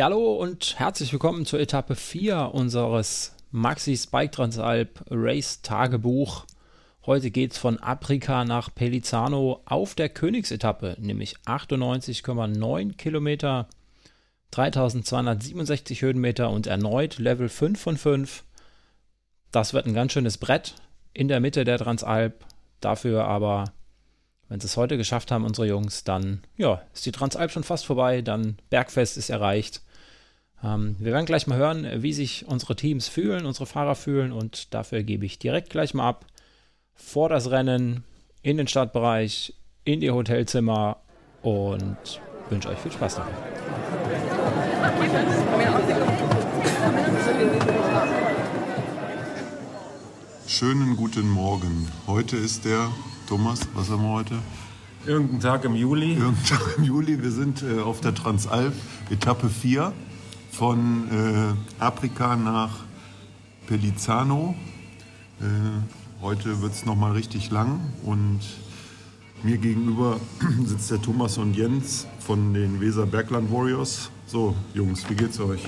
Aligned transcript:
Ja, 0.00 0.06
hallo 0.06 0.32
und 0.32 0.78
herzlich 0.78 1.12
willkommen 1.12 1.44
zur 1.44 1.60
Etappe 1.60 1.94
4 1.94 2.52
unseres 2.54 3.36
Maxis 3.50 4.06
Bike 4.06 4.32
Transalp 4.32 5.04
Race 5.10 5.60
Tagebuch. 5.60 6.46
Heute 7.04 7.30
geht 7.30 7.52
es 7.52 7.58
von 7.58 7.76
Aprika 7.76 8.46
nach 8.46 8.74
Pelizano 8.74 9.60
auf 9.66 9.94
der 9.94 10.08
Königsetappe, 10.08 10.96
nämlich 10.98 11.36
98,9 11.44 12.96
Kilometer, 12.96 13.68
3267 14.52 16.00
Höhenmeter 16.00 16.48
und 16.48 16.66
erneut 16.66 17.18
Level 17.18 17.50
5 17.50 17.78
von 17.78 17.98
5. 17.98 18.44
Das 19.52 19.74
wird 19.74 19.84
ein 19.84 19.92
ganz 19.92 20.12
schönes 20.12 20.38
Brett 20.38 20.76
in 21.12 21.28
der 21.28 21.40
Mitte 21.40 21.64
der 21.64 21.76
Transalp. 21.76 22.46
Dafür 22.80 23.26
aber, 23.26 23.66
wenn 24.48 24.60
sie 24.60 24.66
es 24.66 24.78
heute 24.78 24.96
geschafft 24.96 25.30
haben, 25.30 25.44
unsere 25.44 25.66
Jungs, 25.66 26.04
dann 26.04 26.40
ja, 26.56 26.80
ist 26.94 27.04
die 27.04 27.12
Transalp 27.12 27.50
schon 27.50 27.64
fast 27.64 27.84
vorbei, 27.84 28.22
dann 28.22 28.56
Bergfest 28.70 29.18
ist 29.18 29.28
erreicht. 29.28 29.82
Ähm, 30.62 30.96
wir 30.98 31.12
werden 31.12 31.26
gleich 31.26 31.46
mal 31.46 31.56
hören, 31.56 31.86
wie 32.02 32.12
sich 32.12 32.46
unsere 32.46 32.76
Teams 32.76 33.08
fühlen, 33.08 33.46
unsere 33.46 33.66
Fahrer 33.66 33.94
fühlen 33.94 34.32
und 34.32 34.74
dafür 34.74 35.02
gebe 35.02 35.24
ich 35.24 35.38
direkt 35.38 35.70
gleich 35.70 35.94
mal 35.94 36.08
ab 36.08 36.26
vor 36.94 37.28
das 37.28 37.50
Rennen 37.50 38.04
in 38.42 38.58
den 38.58 38.66
Startbereich, 38.66 39.54
in 39.84 40.00
die 40.00 40.10
Hotelzimmer 40.10 40.98
und 41.42 41.96
wünsche 42.50 42.68
euch 42.68 42.78
viel 42.78 42.92
Spaß 42.92 43.16
dabei. 43.16 43.30
Schönen 50.46 50.96
guten 50.96 51.28
Morgen. 51.30 51.88
Heute 52.06 52.36
ist 52.36 52.66
der, 52.66 52.90
Thomas, 53.26 53.60
was 53.74 53.88
haben 53.88 54.02
wir 54.02 54.10
heute? 54.10 54.34
Irgendein 55.06 55.40
Tag 55.40 55.64
im 55.64 55.74
Juli. 55.74 56.14
Irgendein 56.14 56.44
Tag 56.44 56.74
im 56.76 56.84
Juli. 56.84 57.22
Wir 57.22 57.30
sind 57.30 57.62
äh, 57.62 57.80
auf 57.80 58.02
der 58.02 58.14
Transalp, 58.14 58.74
Etappe 59.10 59.48
4 59.48 59.94
von 60.50 61.08
äh, 61.10 61.82
Afrika 61.82 62.36
nach 62.36 62.70
Pelizano. 63.66 64.54
Äh, 65.40 65.44
heute 66.22 66.60
wird 66.60 66.72
es 66.72 66.84
nochmal 66.84 67.12
richtig 67.12 67.50
lang 67.50 67.80
und 68.04 68.40
mir 69.42 69.58
gegenüber 69.58 70.18
sitzt 70.64 70.90
der 70.90 71.00
Thomas 71.00 71.38
und 71.38 71.56
Jens 71.56 72.06
von 72.18 72.52
den 72.52 72.80
Weser 72.80 73.06
Bergland 73.06 73.50
Warriors. 73.52 74.10
So, 74.26 74.54
Jungs, 74.74 75.08
wie 75.08 75.14
geht's 75.14 75.40
euch? 75.40 75.62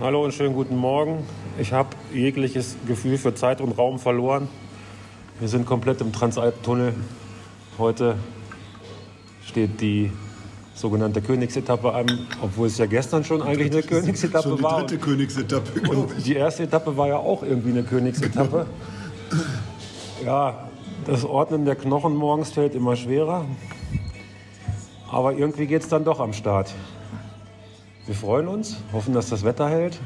Hallo 0.00 0.24
und 0.24 0.34
schönen 0.34 0.54
guten 0.54 0.76
Morgen. 0.76 1.24
Ich 1.58 1.72
habe 1.72 1.90
jegliches 2.12 2.76
Gefühl 2.86 3.18
für 3.18 3.34
Zeit 3.34 3.60
und 3.60 3.72
Raum 3.72 3.98
verloren. 3.98 4.48
Wir 5.38 5.48
sind 5.48 5.66
komplett 5.66 6.00
im 6.00 6.12
Transalp-Tunnel. 6.12 6.94
Heute 7.78 8.16
steht 9.44 9.80
die 9.80 10.10
sogenannte 10.76 11.22
Königsetappe 11.22 11.92
an, 11.92 12.06
obwohl 12.42 12.66
es 12.68 12.76
ja 12.78 12.86
gestern 12.86 13.24
schon 13.24 13.42
eigentlich 13.42 13.72
eine 13.72 13.82
Königsetappe 13.82 14.48
schon 14.48 14.58
die 14.58 14.62
war. 14.62 14.80
dritte 14.80 14.98
Königsetappe, 14.98 15.80
glaube 15.80 15.96
Und 15.96 16.26
die 16.26 16.34
erste 16.34 16.64
Etappe 16.64 16.96
war 16.96 17.08
ja 17.08 17.16
auch 17.16 17.42
irgendwie 17.42 17.70
eine 17.70 17.82
Königsetappe. 17.82 18.66
Ja, 20.24 20.68
das 21.06 21.24
Ordnen 21.24 21.64
der 21.64 21.76
Knochen 21.76 22.14
morgens 22.14 22.50
fällt 22.50 22.74
immer 22.74 22.94
schwerer. 22.94 23.46
Aber 25.10 25.32
irgendwie 25.32 25.66
geht 25.66 25.82
es 25.82 25.88
dann 25.88 26.04
doch 26.04 26.20
am 26.20 26.32
Start. 26.32 26.74
Wir 28.04 28.14
freuen 28.14 28.46
uns, 28.46 28.76
hoffen, 28.92 29.14
dass 29.14 29.30
das 29.30 29.44
Wetter 29.44 29.68
hält 29.68 29.98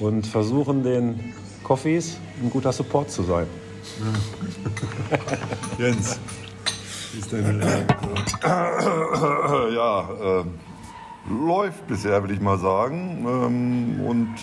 und 0.00 0.26
versuchen 0.26 0.82
den 0.82 1.34
Coffees 1.62 2.16
ein 2.42 2.50
guter 2.50 2.72
Support 2.72 3.10
zu 3.10 3.22
sein. 3.22 3.46
Jens, 5.78 6.18
ist 7.14 7.32
deine 7.32 7.52
Lage? 7.52 7.86
ja, 9.74 10.08
ähm, 10.22 10.54
läuft 11.46 11.86
bisher, 11.86 12.22
will 12.22 12.30
ich 12.30 12.40
mal 12.40 12.58
sagen. 12.58 13.26
Ähm, 13.26 14.00
und 14.06 14.34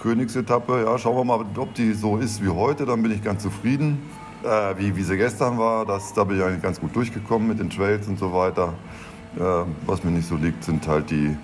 Königsetappe, 0.00 0.84
ja, 0.84 0.98
schauen 0.98 1.16
wir 1.16 1.24
mal, 1.24 1.44
ob 1.56 1.74
die 1.74 1.92
so 1.92 2.16
ist 2.16 2.44
wie 2.44 2.48
heute, 2.48 2.86
dann 2.86 3.02
bin 3.02 3.12
ich 3.12 3.22
ganz 3.22 3.42
zufrieden. 3.42 3.98
Äh, 4.44 4.78
wie, 4.78 4.96
wie 4.96 5.02
sie 5.02 5.16
gestern 5.16 5.58
war, 5.58 5.86
das, 5.86 6.12
da 6.12 6.24
bin 6.24 6.38
ich 6.38 6.44
eigentlich 6.44 6.62
ganz 6.62 6.80
gut 6.80 6.94
durchgekommen 6.94 7.48
mit 7.48 7.58
den 7.58 7.70
Trails 7.70 8.06
und 8.06 8.18
so 8.18 8.32
weiter. 8.32 8.74
Äh, 9.36 9.40
was 9.86 10.04
mir 10.04 10.10
nicht 10.10 10.28
so 10.28 10.36
liegt, 10.36 10.64
sind 10.64 10.86
halt 10.86 11.10
die 11.10 11.36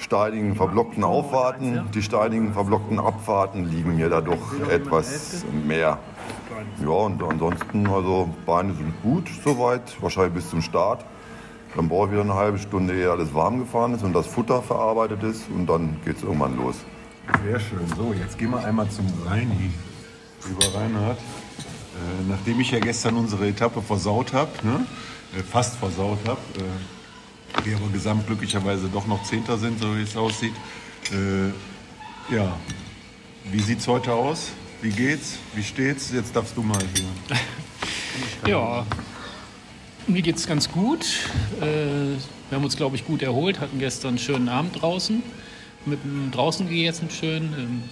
steinigen, 0.00 0.56
verblockten 0.56 1.04
Auffahrten. 1.04 1.90
Die 1.92 2.02
steinigen, 2.02 2.52
verblockten 2.52 2.98
Abfahrten 2.98 3.70
liegen 3.70 3.96
mir 3.96 4.08
da 4.08 4.20
doch 4.20 4.68
etwas 4.68 5.44
mehr. 5.66 5.98
Ja, 6.82 6.88
und 6.88 7.22
ansonsten, 7.22 7.86
also 7.86 8.28
Beine 8.46 8.74
sind 8.74 8.92
gut 9.02 9.28
soweit, 9.44 9.82
wahrscheinlich 10.02 10.34
bis 10.34 10.50
zum 10.50 10.62
Start. 10.62 11.04
Dann 11.76 11.88
brauche 11.88 12.06
ich 12.06 12.12
wieder 12.12 12.22
eine 12.22 12.34
halbe 12.34 12.58
Stunde, 12.58 12.94
ehe 12.94 13.10
alles 13.10 13.32
warm 13.32 13.60
gefahren 13.60 13.94
ist 13.94 14.02
und 14.02 14.12
das 14.12 14.26
Futter 14.26 14.60
verarbeitet 14.60 15.22
ist 15.22 15.48
und 15.48 15.66
dann 15.66 15.96
geht 16.04 16.16
es 16.16 16.22
irgendwann 16.22 16.56
los. 16.56 16.76
Sehr 17.44 17.60
schön. 17.60 17.86
So, 17.96 18.12
jetzt 18.12 18.36
gehen 18.38 18.50
wir 18.50 18.64
einmal 18.64 18.88
zum 18.88 19.06
Reini. 19.24 19.70
Lieber 20.48 20.78
Reinhard, 20.78 21.18
äh, 21.18 22.28
nachdem 22.28 22.60
ich 22.60 22.70
ja 22.70 22.80
gestern 22.80 23.16
unsere 23.16 23.46
Etappe 23.46 23.82
versaut 23.82 24.32
habe, 24.32 24.50
ne? 24.62 24.86
äh, 25.38 25.42
fast 25.42 25.76
versaut 25.76 26.18
habe, 26.26 26.40
äh, 26.56 26.62
wir 27.70 27.76
aber 27.76 27.88
gesamt 27.88 28.26
glücklicherweise 28.26 28.88
doch 28.88 29.06
noch 29.06 29.22
Zehnter 29.22 29.56
sind, 29.56 29.80
so 29.80 29.96
wie 29.96 30.02
es 30.02 30.16
aussieht. 30.16 30.54
Äh, 31.12 32.34
ja, 32.34 32.56
wie 33.50 33.60
sieht's 33.60 33.86
heute 33.86 34.12
aus? 34.12 34.50
Wie 34.82 34.90
geht's? 34.90 35.38
Wie 35.54 35.62
steht's? 35.62 36.10
Jetzt 36.12 36.34
darfst 36.34 36.56
du 36.56 36.62
mal 36.62 36.82
hier. 36.94 37.36
Ja, 38.46 38.84
mir 40.08 40.20
geht's 40.20 40.46
ganz 40.46 40.70
gut. 40.70 41.04
Äh, 41.60 41.64
wir 41.64 42.56
haben 42.56 42.64
uns, 42.64 42.76
glaube 42.76 42.96
ich, 42.96 43.06
gut 43.06 43.22
erholt, 43.22 43.60
hatten 43.60 43.78
gestern 43.78 44.10
einen 44.10 44.18
schönen 44.18 44.48
Abend 44.48 44.82
draußen, 44.82 45.22
mit 45.86 46.02
dem 46.02 46.30
draußen 46.32 46.68
gegessen 46.68 47.08
schön. 47.08 47.54
Ähm, 47.56 47.82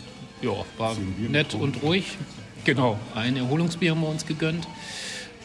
ja, 0.43 0.53
war 0.77 0.97
nett 1.29 1.55
und 1.55 1.83
ruhig. 1.83 2.19
Genau, 2.65 2.99
ein 3.15 3.37
Erholungsbier 3.37 3.93
haben 3.93 4.01
wir 4.01 4.09
uns 4.09 4.27
gegönnt. 4.27 4.67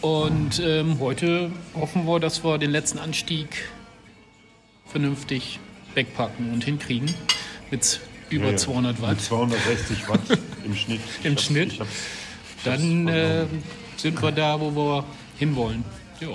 Und 0.02 0.60
ähm, 0.60 1.00
heute 1.00 1.52
hoffen 1.76 2.06
wir, 2.08 2.20
dass 2.20 2.44
wir 2.44 2.58
den 2.58 2.72
letzten 2.72 2.98
Anstieg 2.98 3.70
vernünftig 4.86 5.60
wegpacken 5.96 6.52
und 6.54 6.64
hinkriegen 6.64 7.14
mit 7.72 8.00
über 8.30 8.46
Ja, 8.46 8.52
ja. 8.52 8.58
200 8.58 9.02
Watt. 9.02 9.10
Mit 9.12 9.22
260 9.22 10.10
Watt 10.10 10.22
im 10.66 10.76
Schnitt. 10.76 11.02
Im 11.24 11.32
Ich 11.34 11.38
hab's- 11.38 11.44
Schnitt? 11.46 11.74
ich 11.74 11.80
hab's- 11.80 11.90
Dann 12.64 13.08
hab's 13.08 13.16
äh, 13.16 13.36
vernommen. 13.38 13.64
sind 13.98 14.22
wir 14.22 14.32
da, 14.32 14.60
wo 14.60 14.72
wir 14.76 15.06
hinwollen. 15.38 15.84
Ja, 16.20 16.28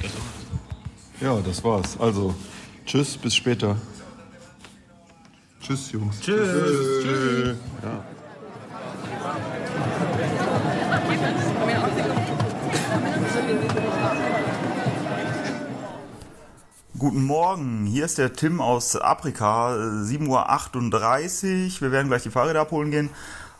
das 0.00 0.10
Ja, 1.20 1.40
das 1.40 1.62
war's. 1.62 1.98
Also, 2.00 2.34
tschüss, 2.86 3.16
bis 3.16 3.34
später. 3.36 3.76
Tschüss, 5.62 5.92
Jungs. 5.92 6.18
Tschüss. 6.20 6.48
Tschüss. 7.02 7.56
Ja. 7.82 8.04
Guten 17.02 17.24
Morgen, 17.24 17.84
hier 17.84 18.04
ist 18.04 18.18
der 18.18 18.32
Tim 18.32 18.60
aus 18.60 18.94
Afrika, 18.94 19.74
äh, 19.74 20.04
7.38 20.04 20.28
Uhr. 20.28 21.80
Wir 21.80 21.90
werden 21.90 22.06
gleich 22.06 22.22
die 22.22 22.30
Fahrräder 22.30 22.60
abholen 22.60 22.92
gehen. 22.92 23.10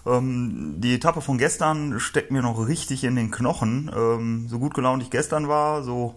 Ähm, 0.06 0.76
die 0.78 0.94
Etappe 0.94 1.20
von 1.20 1.38
gestern 1.38 1.98
steckt 1.98 2.30
mir 2.30 2.42
noch 2.42 2.68
richtig 2.68 3.02
in 3.02 3.16
den 3.16 3.32
Knochen. 3.32 3.90
Ähm, 3.92 4.46
so 4.48 4.60
gut 4.60 4.74
gelaunt 4.74 5.02
ich 5.02 5.10
gestern 5.10 5.48
war, 5.48 5.82
so 5.82 6.14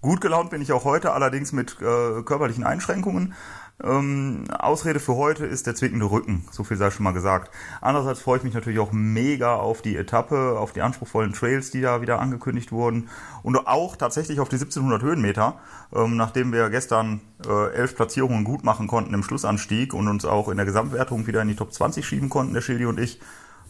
gut 0.00 0.20
gelaunt 0.20 0.50
bin 0.50 0.62
ich 0.62 0.72
auch 0.72 0.82
heute, 0.82 1.12
allerdings 1.12 1.52
mit 1.52 1.76
äh, 1.80 2.22
körperlichen 2.24 2.64
Einschränkungen. 2.64 3.34
Ähm, 3.82 4.44
Ausrede 4.56 5.00
für 5.00 5.16
heute 5.16 5.46
ist 5.46 5.66
der 5.66 5.74
zwickende 5.74 6.08
Rücken, 6.08 6.44
so 6.52 6.62
viel 6.62 6.76
sei 6.76 6.92
schon 6.92 7.02
mal 7.02 7.12
gesagt. 7.12 7.50
Andererseits 7.80 8.20
freue 8.20 8.38
ich 8.38 8.44
mich 8.44 8.54
natürlich 8.54 8.78
auch 8.78 8.92
mega 8.92 9.56
auf 9.56 9.82
die 9.82 9.96
Etappe, 9.96 10.56
auf 10.58 10.72
die 10.72 10.80
anspruchsvollen 10.80 11.32
Trails, 11.32 11.72
die 11.72 11.80
da 11.80 12.00
wieder 12.00 12.20
angekündigt 12.20 12.70
wurden 12.70 13.08
und 13.42 13.66
auch 13.66 13.96
tatsächlich 13.96 14.38
auf 14.38 14.48
die 14.48 14.56
1700 14.56 15.02
Höhenmeter, 15.02 15.58
ähm, 15.92 16.16
nachdem 16.16 16.52
wir 16.52 16.70
gestern 16.70 17.20
äh, 17.44 17.72
elf 17.74 17.96
Platzierungen 17.96 18.44
gut 18.44 18.62
machen 18.62 18.86
konnten 18.86 19.12
im 19.12 19.24
Schlussanstieg 19.24 19.92
und 19.92 20.06
uns 20.06 20.24
auch 20.24 20.48
in 20.48 20.56
der 20.56 20.66
Gesamtwertung 20.66 21.26
wieder 21.26 21.42
in 21.42 21.48
die 21.48 21.56
Top 21.56 21.72
20 21.72 22.06
schieben 22.06 22.28
konnten, 22.28 22.54
der 22.54 22.60
Schildi 22.60 22.86
und 22.86 23.00
ich, 23.00 23.20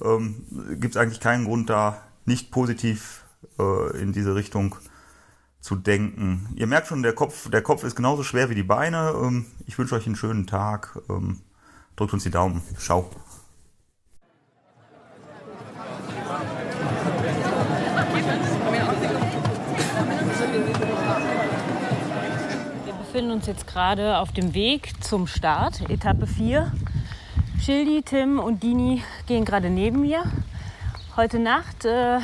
ähm, 0.04 0.44
gibt 0.78 0.96
es 0.96 1.00
eigentlich 1.00 1.20
keinen 1.20 1.46
Grund 1.46 1.70
da 1.70 2.02
nicht 2.26 2.50
positiv 2.50 3.24
äh, 3.58 3.98
in 3.98 4.12
diese 4.12 4.34
Richtung 4.34 4.74
zu 4.74 4.93
denken. 5.76 6.46
Ihr 6.56 6.66
merkt 6.66 6.88
schon, 6.88 7.02
der 7.02 7.14
Kopf, 7.14 7.48
der 7.48 7.62
Kopf 7.62 7.84
ist 7.84 7.96
genauso 7.96 8.22
schwer 8.22 8.50
wie 8.50 8.54
die 8.54 8.62
Beine. 8.62 9.14
Ähm, 9.16 9.46
ich 9.66 9.78
wünsche 9.78 9.94
euch 9.94 10.04
einen 10.04 10.14
schönen 10.14 10.46
Tag. 10.46 10.98
Ähm, 11.08 11.40
drückt 11.96 12.12
uns 12.12 12.22
die 12.22 12.30
Daumen. 12.30 12.60
Ciao. 12.76 13.10
Wir 22.84 22.92
befinden 22.92 23.30
uns 23.30 23.46
jetzt 23.46 23.66
gerade 23.66 24.18
auf 24.18 24.32
dem 24.32 24.52
Weg 24.52 24.92
zum 25.02 25.26
Start, 25.26 25.88
Etappe 25.88 26.26
4. 26.26 26.70
Schildi, 27.62 28.02
Tim 28.02 28.38
und 28.38 28.62
Dini 28.62 29.02
gehen 29.26 29.46
gerade 29.46 29.70
neben 29.70 30.02
mir. 30.02 30.24
Heute 31.16 31.38
Nacht 31.38 31.86
äh, 31.86 32.18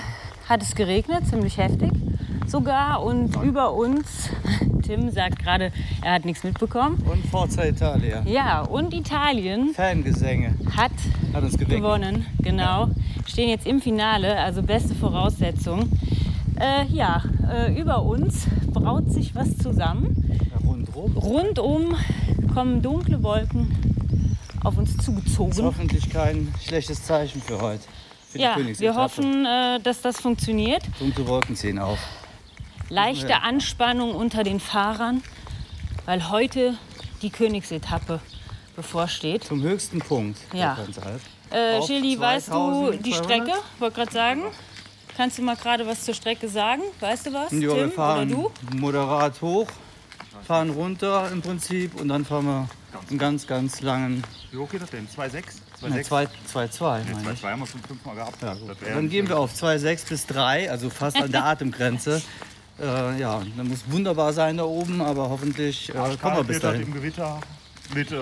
hat 0.46 0.60
es 0.60 0.74
geregnet, 0.74 1.26
ziemlich 1.26 1.56
heftig 1.56 2.09
sogar. 2.50 3.02
Und 3.02 3.36
über 3.42 3.72
uns 3.72 4.30
Tim 4.82 5.10
sagt 5.10 5.38
gerade, 5.38 5.72
er 6.02 6.14
hat 6.14 6.24
nichts 6.24 6.42
mitbekommen. 6.44 6.96
Und 7.10 7.24
Forza 7.26 7.64
Italia. 7.64 8.22
Ja, 8.26 8.62
und 8.62 8.92
Italien 8.94 9.72
Fangesänge. 9.74 10.54
hat 10.76 10.90
Hat 11.32 11.42
uns 11.42 11.52
geweckt. 11.56 11.80
gewonnen, 11.80 12.26
genau. 12.42 12.88
Stehen 13.26 13.48
jetzt 13.50 13.66
im 13.66 13.80
Finale, 13.80 14.36
also 14.38 14.62
beste 14.62 14.94
Voraussetzung. 14.94 15.88
Äh, 16.58 16.86
ja, 16.92 17.22
äh, 17.50 17.80
über 17.80 18.02
uns 18.02 18.46
braut 18.72 19.10
sich 19.12 19.34
was 19.34 19.56
zusammen. 19.58 20.38
Ja, 20.50 20.58
rundrum. 20.68 21.16
Rundum 21.16 21.94
kommen 22.52 22.82
dunkle 22.82 23.22
Wolken 23.22 23.70
auf 24.64 24.76
uns 24.76 24.90
Ist 24.90 25.02
zugezogen. 25.02 25.64
hoffentlich 25.64 26.10
kein 26.10 26.52
schlechtes 26.60 27.02
Zeichen 27.04 27.40
für 27.40 27.60
heute. 27.60 27.84
Für 28.28 28.38
Ja, 28.38 28.56
wir 28.58 28.94
hoffen, 28.94 29.46
äh, 29.46 29.80
dass 29.80 30.02
das 30.02 30.20
funktioniert. 30.20 30.82
Dunkle 30.98 31.26
Wolken 31.26 31.56
ziehen 31.56 31.78
auf. 31.78 31.98
Leichte 32.90 33.42
Anspannung 33.42 34.14
unter 34.14 34.42
den 34.42 34.58
Fahrern, 34.58 35.22
weil 36.06 36.28
heute 36.28 36.74
die 37.22 37.30
Königsetappe 37.30 38.20
bevorsteht. 38.74 39.44
Zum 39.44 39.62
höchsten 39.62 40.00
Punkt. 40.00 40.38
Ja. 40.52 40.76
Äh, 41.50 41.78
weißt 41.78 41.88
du 41.88 42.02
die 42.02 42.16
2200? 42.16 43.14
Strecke? 43.14 43.52
Wollte 43.78 43.94
gerade 43.96 44.12
sagen. 44.12 44.42
Kannst 45.16 45.38
du 45.38 45.42
mal 45.42 45.56
gerade 45.56 45.86
was 45.86 46.04
zur 46.04 46.14
Strecke 46.14 46.48
sagen? 46.48 46.82
Weißt 46.98 47.26
du 47.26 47.32
was? 47.32 47.52
Ja, 47.52 47.58
Tim 47.58 47.76
wir 47.76 47.90
fahren 47.90 48.32
oder 48.34 48.50
du? 48.70 48.76
moderat 48.78 49.40
hoch, 49.42 49.66
fahren 50.46 50.70
runter 50.70 51.30
im 51.30 51.42
Prinzip 51.42 52.00
und 52.00 52.08
dann 52.08 52.24
fahren 52.24 52.46
wir 52.46 52.68
einen 53.08 53.18
ganz, 53.18 53.46
ganz 53.46 53.82
langen 53.82 54.22
Wie 54.50 54.56
hoch 54.56 54.68
geht 54.70 54.82
das 54.82 54.90
denn? 54.90 55.06
2,6? 55.06 55.88
ne, 55.88 56.02
2-2, 56.02 56.80
meine 57.12 57.32
ich. 57.32 57.40
2 57.40 57.50
haben 57.52 57.60
wir 57.60 57.66
schon 57.66 57.82
fünfmal 57.82 58.14
gehabt. 58.16 58.40
Wäre 58.40 58.56
Dann 58.94 59.08
gehen 59.10 59.28
wir 59.28 59.38
auf 59.38 59.52
2,6 59.52 60.08
bis 60.08 60.26
3, 60.26 60.70
also 60.70 60.90
fast 60.90 61.16
an 61.20 61.30
der 61.30 61.44
Atemgrenze. 61.44 62.22
Äh, 62.80 63.18
ja, 63.20 63.42
dann 63.56 63.68
muss 63.68 63.80
wunderbar 63.88 64.32
sein 64.32 64.56
da 64.56 64.64
oben, 64.64 65.02
aber 65.02 65.28
hoffentlich 65.28 65.90
äh, 65.90 66.16
kommen 66.16 66.36
wir 66.36 66.44
bis 66.44 66.60
dahin. 66.60 66.82
im 66.82 66.94
Gewitter 66.94 67.40
mit 67.94 68.10
äh, 68.10 68.18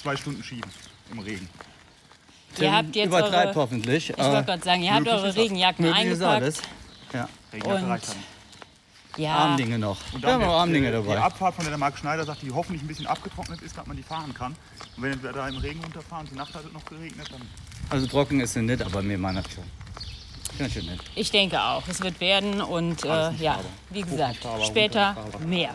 zwei 0.00 0.16
Stunden 0.16 0.42
Schieben 0.42 0.70
im 1.10 1.18
Regen. 1.18 1.48
Ihr 2.58 2.72
habt 2.74 2.96
jetzt 2.96 3.06
Übertreibt 3.08 3.48
eure, 3.48 3.54
hoffentlich. 3.56 4.10
ich 4.10 4.16
wollte 4.18 4.44
gerade 4.44 4.62
sagen, 4.64 4.82
ihr 4.82 4.94
habt 4.94 5.06
eure 5.08 5.34
Regenjacken 5.36 5.92
eingepackt. 5.92 6.22
alles. 6.42 6.62
Ja, 7.12 7.28
Regenjacke 7.52 7.82
Und- 7.84 8.08
dann. 8.08 8.16
Ja, 9.16 9.34
Armdinge 9.36 9.76
noch. 9.78 9.98
Und 10.14 10.22
Wir 10.22 10.32
haben 10.32 10.44
auch 10.44 10.60
Armdinge 10.60 10.92
die, 10.92 10.96
Die 10.96 11.02
dabei. 11.08 11.20
Abfahrt, 11.20 11.54
von 11.56 11.64
der 11.64 11.72
der 11.72 11.78
Marc 11.78 11.98
Schneider 11.98 12.24
sagt, 12.24 12.42
die 12.42 12.52
hoffentlich 12.52 12.82
ein 12.82 12.86
bisschen 12.86 13.08
abgetrocknet 13.08 13.60
ist, 13.60 13.76
damit 13.76 13.88
man 13.88 13.96
die 13.96 14.04
fahren 14.04 14.32
kann. 14.32 14.54
Und 14.96 15.02
wenn 15.02 15.20
wir 15.20 15.32
da 15.32 15.48
im 15.48 15.56
Regen 15.56 15.80
runterfahren, 15.82 16.28
die 16.30 16.36
Nacht 16.36 16.54
hat 16.54 16.64
es 16.64 16.72
noch 16.72 16.84
geregnet, 16.84 17.26
dann 17.30 17.42
Also 17.90 18.06
trocken 18.06 18.38
ist 18.40 18.52
sie 18.54 18.62
nicht, 18.62 18.80
aber 18.80 19.02
mir 19.02 19.18
meiner 19.18 19.42
schon. 19.42 19.64
Nett. 20.58 21.00
ich 21.14 21.30
denke 21.30 21.60
auch. 21.60 21.82
Es 21.88 22.02
wird 22.02 22.20
werden 22.20 22.60
und 22.60 23.04
äh, 23.04 23.30
ja, 23.38 23.58
wie 23.90 24.02
gesagt, 24.02 24.46
später 24.64 25.16
mehr. 25.46 25.70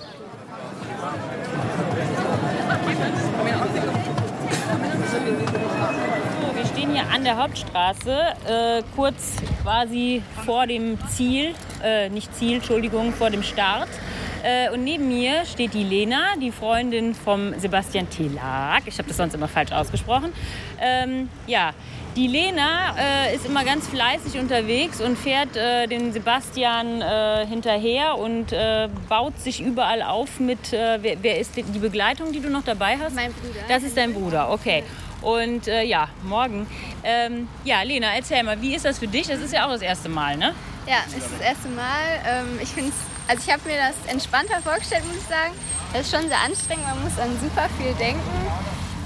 So, 6.42 6.56
wir 6.56 6.66
stehen 6.66 6.92
hier 6.94 7.10
an 7.10 7.24
der 7.24 7.38
Hauptstraße, 7.38 8.20
äh, 8.48 8.84
kurz 8.96 9.36
quasi 9.64 10.22
vor 10.46 10.68
dem 10.68 10.98
Ziel, 11.10 11.54
äh, 11.84 12.10
nicht 12.10 12.36
Ziel, 12.36 12.56
Entschuldigung, 12.56 13.14
vor 13.14 13.30
dem 13.30 13.44
Start. 13.44 13.90
Äh, 14.44 14.70
und 14.70 14.84
neben 14.84 15.08
mir 15.08 15.46
steht 15.46 15.74
die 15.74 15.84
Lena, 15.84 16.36
die 16.40 16.52
Freundin 16.52 17.16
vom 17.16 17.60
Sebastian 17.60 18.10
Telak. 18.10 18.84
Ich 18.86 18.98
habe 19.00 19.08
das 19.08 19.18
sonst 19.18 19.34
immer 19.34 19.48
falsch 19.48 19.72
ausgesprochen. 19.72 20.34
Ähm, 20.80 21.30
ja, 21.48 21.74
die 22.16 22.28
Lena 22.28 22.96
äh, 22.98 23.36
ist 23.36 23.46
immer 23.46 23.64
ganz 23.64 23.88
fleißig 23.88 24.40
unterwegs 24.40 25.02
und 25.02 25.18
fährt 25.18 25.56
äh, 25.56 25.88
den 25.88 26.14
Sebastian 26.14 27.02
äh, 27.02 27.46
hinterher 27.46 28.18
und 28.18 28.54
äh, 28.54 28.88
baut 29.10 29.40
sich 29.40 29.62
überall 29.62 30.02
auf 30.02 30.40
mit, 30.40 30.74
äh, 30.74 31.00
wer, 31.02 31.22
wer 31.22 31.40
ist 31.40 31.58
die 31.58 31.64
die 31.64 31.80
Begleitung, 31.80 32.32
die 32.32 32.40
du 32.40 32.50
noch 32.50 32.64
dabei 32.64 32.98
hast? 32.98 33.16
Mein 33.16 33.34
Bruder. 33.34 33.60
Das 33.68 33.84
ist 33.84 33.98
dein 33.98 34.14
Bruder, 34.14 34.52
okay. 34.52 34.84
Und 35.22 35.68
äh, 35.68 35.84
ja, 35.84 36.08
morgen. 36.24 36.68
Ähm, 37.04 37.48
ja, 37.64 37.82
Lena, 37.82 38.16
erzähl 38.16 38.44
mal, 38.44 38.62
wie 38.62 38.76
ist 38.76 38.86
das 38.86 39.00
für 39.00 39.08
dich? 39.08 39.28
Das 39.28 39.40
ist 39.42 39.54
ja 39.54 39.66
auch 39.66 39.72
das 39.72 39.82
erste 39.82 40.08
Mal, 40.08 40.38
ne? 40.38 40.54
Ja, 40.88 40.98
es 41.08 41.16
ist 41.16 41.32
das 41.32 41.42
erste 41.42 41.68
Mal. 41.70 42.22
Ähm, 42.28 42.60
ich 42.62 42.70
finde 42.70 42.92
also 43.28 43.42
ich 43.46 43.52
habe 43.52 43.68
mir 43.68 43.78
das 43.78 44.12
entspannter 44.12 44.62
vorgestellt, 44.62 45.04
muss 45.06 45.18
ich 45.18 45.28
sagen. 45.28 45.54
Es 45.94 46.02
ist 46.02 46.16
schon 46.16 46.28
sehr 46.28 46.40
anstrengend, 46.40 46.86
man 46.86 47.04
muss 47.04 47.18
an 47.18 47.32
super 47.42 47.68
viel 47.78 47.94
denken. 47.96 48.22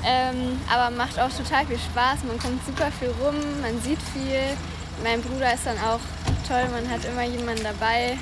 Ähm, 0.05 0.59
aber 0.71 0.95
macht 0.95 1.19
auch 1.19 1.29
total 1.29 1.65
viel 1.65 1.77
Spaß, 1.79 2.19
man 2.27 2.39
kommt 2.39 2.65
super 2.65 2.89
viel 2.99 3.09
rum, 3.21 3.35
man 3.61 3.81
sieht 3.81 3.99
viel. 4.13 4.57
Mein 5.03 5.21
Bruder 5.21 5.53
ist 5.53 5.65
dann 5.65 5.77
auch 5.77 5.99
toll, 6.47 6.63
man 6.71 6.89
hat 6.89 7.03
immer 7.05 7.23
jemanden 7.23 7.63
dabei. 7.63 8.17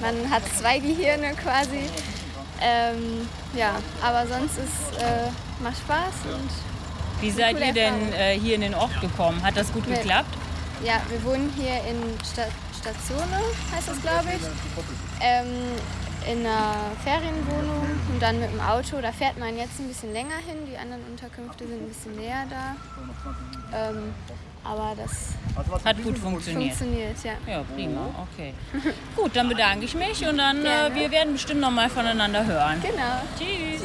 Man 0.00 0.30
hat 0.30 0.42
zwei 0.58 0.78
Gehirne 0.78 1.34
quasi. 1.34 1.88
Ähm, 2.60 3.28
ja, 3.54 3.72
aber 4.02 4.26
sonst 4.26 4.56
ist, 4.58 5.00
äh, 5.00 5.28
macht 5.62 5.78
Spaß 5.78 6.32
und 6.34 6.50
Wie 7.20 7.30
seid 7.30 7.58
ihr 7.60 7.72
denn 7.72 8.12
äh, 8.12 8.38
hier 8.38 8.54
in 8.54 8.60
den 8.62 8.74
Ort 8.74 9.00
gekommen? 9.00 9.42
Hat 9.42 9.56
das 9.56 9.72
gut 9.72 9.86
Mit- 9.86 9.98
geklappt? 9.98 10.34
Ja, 10.84 10.94
wir 11.08 11.22
wohnen 11.24 11.52
hier 11.56 11.76
in 11.88 12.18
Sta 12.24 12.42
Statione, 12.80 13.40
heißt 13.72 13.88
das 13.88 14.02
glaube 14.02 14.28
ich. 14.36 14.42
Ähm, 15.20 15.46
in 16.30 16.40
einer 16.40 16.74
Ferienwohnung 17.04 17.86
und 18.12 18.20
dann 18.22 18.40
mit 18.40 18.52
dem 18.52 18.60
Auto. 18.60 19.00
Da 19.00 19.12
fährt 19.12 19.38
man 19.38 19.56
jetzt 19.56 19.78
ein 19.80 19.88
bisschen 19.88 20.12
länger 20.12 20.36
hin. 20.36 20.58
Die 20.70 20.76
anderen 20.76 21.02
Unterkünfte 21.10 21.66
sind 21.66 21.82
ein 21.82 21.88
bisschen 21.88 22.16
näher 22.16 22.44
da. 22.50 22.76
Ähm, 23.76 24.14
aber 24.64 24.94
das 24.96 25.34
Hat 25.84 26.02
gut 26.02 26.16
funktioniert. 26.18 26.74
funktioniert, 26.74 27.16
ja. 27.24 27.32
Ja, 27.52 27.64
prima, 27.74 28.06
okay. 28.22 28.54
Gut, 29.16 29.34
dann 29.34 29.48
bedanke 29.48 29.84
ich 29.84 29.94
mich 29.94 30.24
und 30.24 30.38
dann 30.38 30.64
äh, 30.64 30.94
wir 30.94 31.10
werden 31.10 31.32
bestimmt 31.32 31.60
noch 31.60 31.72
mal 31.72 31.90
voneinander 31.90 32.46
hören. 32.46 32.80
Genau. 32.80 33.22
Tschüss. 33.36 33.82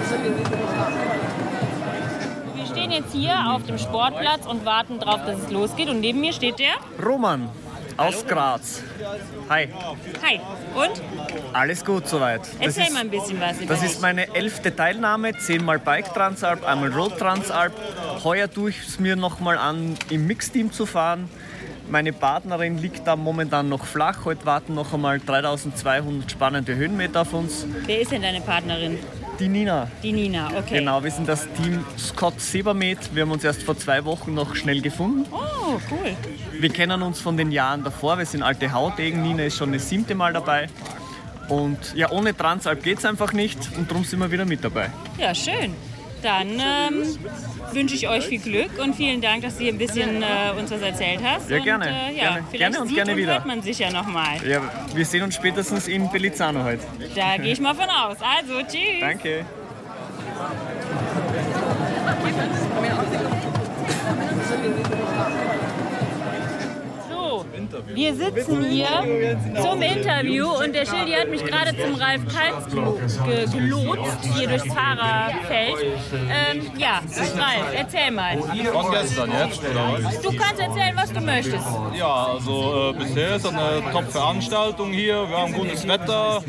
Wir 0.00 1.09
stehen 2.70 2.90
jetzt 2.90 3.12
hier 3.12 3.52
auf 3.52 3.64
dem 3.66 3.78
Sportplatz 3.78 4.46
und 4.46 4.64
warten 4.64 4.98
darauf, 4.98 5.24
dass 5.26 5.38
es 5.40 5.50
losgeht. 5.50 5.88
Und 5.88 6.00
neben 6.00 6.20
mir 6.20 6.32
steht 6.32 6.58
der. 6.58 6.74
Roman 7.04 7.48
aus 7.96 8.26
Graz. 8.26 8.82
Hi, 9.50 9.68
Hi. 10.22 10.40
Und? 10.74 11.02
alles 11.52 11.84
gut 11.84 12.08
soweit. 12.08 12.40
Das 12.40 12.54
Erzähl 12.60 12.84
ist, 12.84 12.94
mal 12.94 13.00
ein 13.00 13.10
bisschen 13.10 13.40
was 13.40 13.60
über 13.60 13.74
das 13.74 13.82
ist 13.82 14.00
meine 14.00 14.34
elfte 14.34 14.74
Teilnahme, 14.74 15.36
zehnmal 15.36 15.78
Bike 15.78 16.14
Transalp, 16.14 16.66
einmal 16.66 16.90
Road 16.92 17.18
Transalp. 17.18 17.72
Heuer 18.24 18.50
tue 18.50 18.70
ich 18.70 18.86
es 18.86 19.00
mir 19.00 19.16
nochmal 19.16 19.58
an, 19.58 19.96
im 20.08 20.26
Mixteam 20.26 20.72
zu 20.72 20.86
fahren. 20.86 21.28
Meine 21.90 22.12
Partnerin 22.12 22.78
liegt 22.78 23.06
da 23.06 23.16
momentan 23.16 23.68
noch 23.68 23.84
flach. 23.84 24.24
Heute 24.24 24.46
warten 24.46 24.74
noch 24.74 24.94
einmal 24.94 25.18
3200 25.18 26.30
spannende 26.30 26.76
Höhenmeter 26.76 27.22
auf 27.22 27.34
uns. 27.34 27.66
Wer 27.84 28.00
ist 28.00 28.12
denn 28.12 28.22
deine 28.22 28.40
Partnerin? 28.40 28.98
Die 29.40 29.48
Nina. 29.48 29.90
Die 30.02 30.12
Nina, 30.12 30.48
okay. 30.54 30.80
Genau, 30.80 31.02
wir 31.02 31.10
sind 31.10 31.26
das 31.26 31.48
Team 31.54 31.82
Scott 31.98 32.38
Sebermed. 32.38 32.98
Wir 33.14 33.22
haben 33.22 33.30
uns 33.30 33.42
erst 33.42 33.62
vor 33.62 33.74
zwei 33.74 34.04
Wochen 34.04 34.34
noch 34.34 34.54
schnell 34.54 34.82
gefunden. 34.82 35.24
Oh, 35.32 35.80
cool. 35.90 36.14
Wir 36.60 36.68
kennen 36.68 37.00
uns 37.00 37.20
von 37.20 37.38
den 37.38 37.50
Jahren 37.50 37.82
davor, 37.82 38.18
wir 38.18 38.26
sind 38.26 38.42
alte 38.42 38.70
Hautegen. 38.72 39.22
Nina 39.22 39.44
ist 39.44 39.56
schon 39.56 39.72
das 39.72 39.88
siebte 39.88 40.14
Mal 40.14 40.34
dabei. 40.34 40.68
Und 41.48 41.94
ja, 41.94 42.10
ohne 42.10 42.36
Transalp 42.36 42.82
geht 42.82 42.98
es 42.98 43.06
einfach 43.06 43.32
nicht 43.32 43.58
und 43.78 43.90
darum 43.90 44.04
sind 44.04 44.18
wir 44.18 44.30
wieder 44.30 44.44
mit 44.44 44.62
dabei. 44.62 44.90
Ja, 45.18 45.34
schön. 45.34 45.74
Dann 46.22 46.48
ähm, 46.50 47.18
wünsche 47.72 47.94
ich 47.94 48.08
euch 48.08 48.26
viel 48.26 48.40
Glück 48.40 48.78
und 48.82 48.94
vielen 48.94 49.20
Dank, 49.20 49.42
dass 49.42 49.56
du 49.56 49.64
hier 49.64 49.72
ein 49.72 49.78
bisschen 49.78 50.22
äh, 50.22 50.26
uns 50.58 50.70
was 50.70 50.82
erzählt 50.82 51.20
hast. 51.24 51.48
Ja, 51.50 51.58
und, 51.58 51.64
gerne. 51.64 51.86
Äh, 51.86 51.90
ja, 51.90 52.20
Gerne. 52.30 52.44
vielleicht 52.50 52.58
Gerne 52.58 52.80
und 52.80 52.86
sieht 52.88 52.96
gerne 52.96 53.12
und 53.12 53.18
wieder. 53.18 53.32
hört 53.32 53.46
man 53.46 53.62
sich 53.62 53.78
ja 53.78 53.90
nochmal. 53.90 54.36
Ja, 54.46 54.60
wir 54.94 55.04
sehen 55.06 55.22
uns 55.22 55.34
spätestens 55.34 55.88
in 55.88 56.10
Belizano 56.10 56.62
heute. 56.64 56.82
Da 57.14 57.36
gehe 57.36 57.52
ich 57.52 57.60
mal 57.60 57.74
von 57.74 57.88
aus. 57.88 58.16
Also, 58.20 58.60
tschüss. 58.62 59.00
Danke. 59.00 59.44
Wir 67.94 68.14
sitzen 68.14 68.64
hier 68.64 69.38
zum 69.60 69.82
Interview 69.82 70.48
und 70.48 70.74
der 70.74 70.86
Schildi 70.86 71.12
hat 71.12 71.28
mich 71.28 71.44
gerade 71.44 71.76
zum 71.76 71.94
Ralf 71.94 72.22
Kaltz 72.28 72.72
ge 73.24 73.46
gelotst, 73.60 74.18
hier 74.36 74.48
durchs 74.48 74.66
Fahrerfeld. 74.66 75.76
Ähm, 76.12 76.70
ja, 76.76 77.00
Ralf, 77.36 77.74
erzähl 77.74 78.10
mal. 78.10 78.38
Von 78.38 78.90
gestern 78.90 79.30
jetzt? 79.30 79.62
Du 80.24 80.36
kannst 80.36 80.60
erzählen, 80.60 80.96
was 80.96 81.12
du 81.12 81.20
möchtest. 81.20 81.66
Ja, 81.96 82.26
also 82.26 82.90
äh, 82.90 82.98
bisher 82.98 83.36
ist 83.36 83.44
das 83.44 83.54
eine 83.54 83.92
Top-Veranstaltung 83.92 84.92
hier. 84.92 85.28
Wir 85.28 85.38
haben 85.38 85.52
gutes 85.52 85.86
Wetter. 85.86 86.42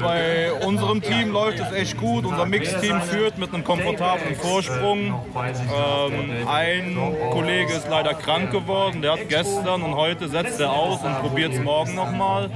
Bei 0.00 0.52
unserem 0.52 1.00
Team 1.00 1.30
läuft 1.30 1.60
es 1.60 1.72
echt 1.72 1.96
gut. 1.96 2.24
Unser 2.24 2.46
Mixteam 2.46 3.00
führt 3.02 3.38
mit 3.38 3.52
einem 3.52 3.64
komfortablen 3.64 4.34
Vorsprung. 4.36 5.20
Ähm, 5.34 6.48
ein 6.48 6.96
Kollege 7.30 7.72
ist 7.72 7.88
leider 7.88 8.14
krank 8.14 8.50
geworden. 8.50 9.02
Der 9.02 9.12
hat 9.12 9.28
gestern 9.28 9.83
und 9.84 9.94
heute 9.94 10.28
setzt 10.28 10.60
er 10.60 10.72
aus 10.72 11.02
und 11.02 11.20
probiert 11.20 11.52
es 11.52 11.60
morgen 11.60 11.94
nochmal. 11.94 12.50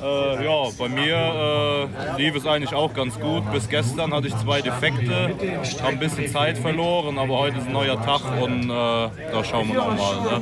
Äh, 0.00 0.44
ja, 0.44 0.70
bei 0.78 0.88
mir 0.88 1.16
äh, 1.16 2.16
lief 2.22 2.36
es 2.36 2.46
eigentlich 2.46 2.72
auch 2.72 2.94
ganz 2.94 3.18
gut. 3.18 3.50
Bis 3.50 3.68
gestern 3.68 4.14
hatte 4.14 4.28
ich 4.28 4.36
zwei 4.36 4.62
Defekte, 4.62 5.34
habe 5.82 5.88
ein 5.88 5.98
bisschen 5.98 6.28
Zeit 6.28 6.56
verloren, 6.56 7.18
aber 7.18 7.38
heute 7.38 7.58
ist 7.58 7.66
ein 7.66 7.72
neuer 7.72 8.00
Tag 8.00 8.20
und 8.40 8.64
äh, 8.64 8.72
da 8.72 9.44
schauen 9.44 9.68
wir 9.68 9.74
nochmal. 9.74 10.20
Ne? 10.22 10.40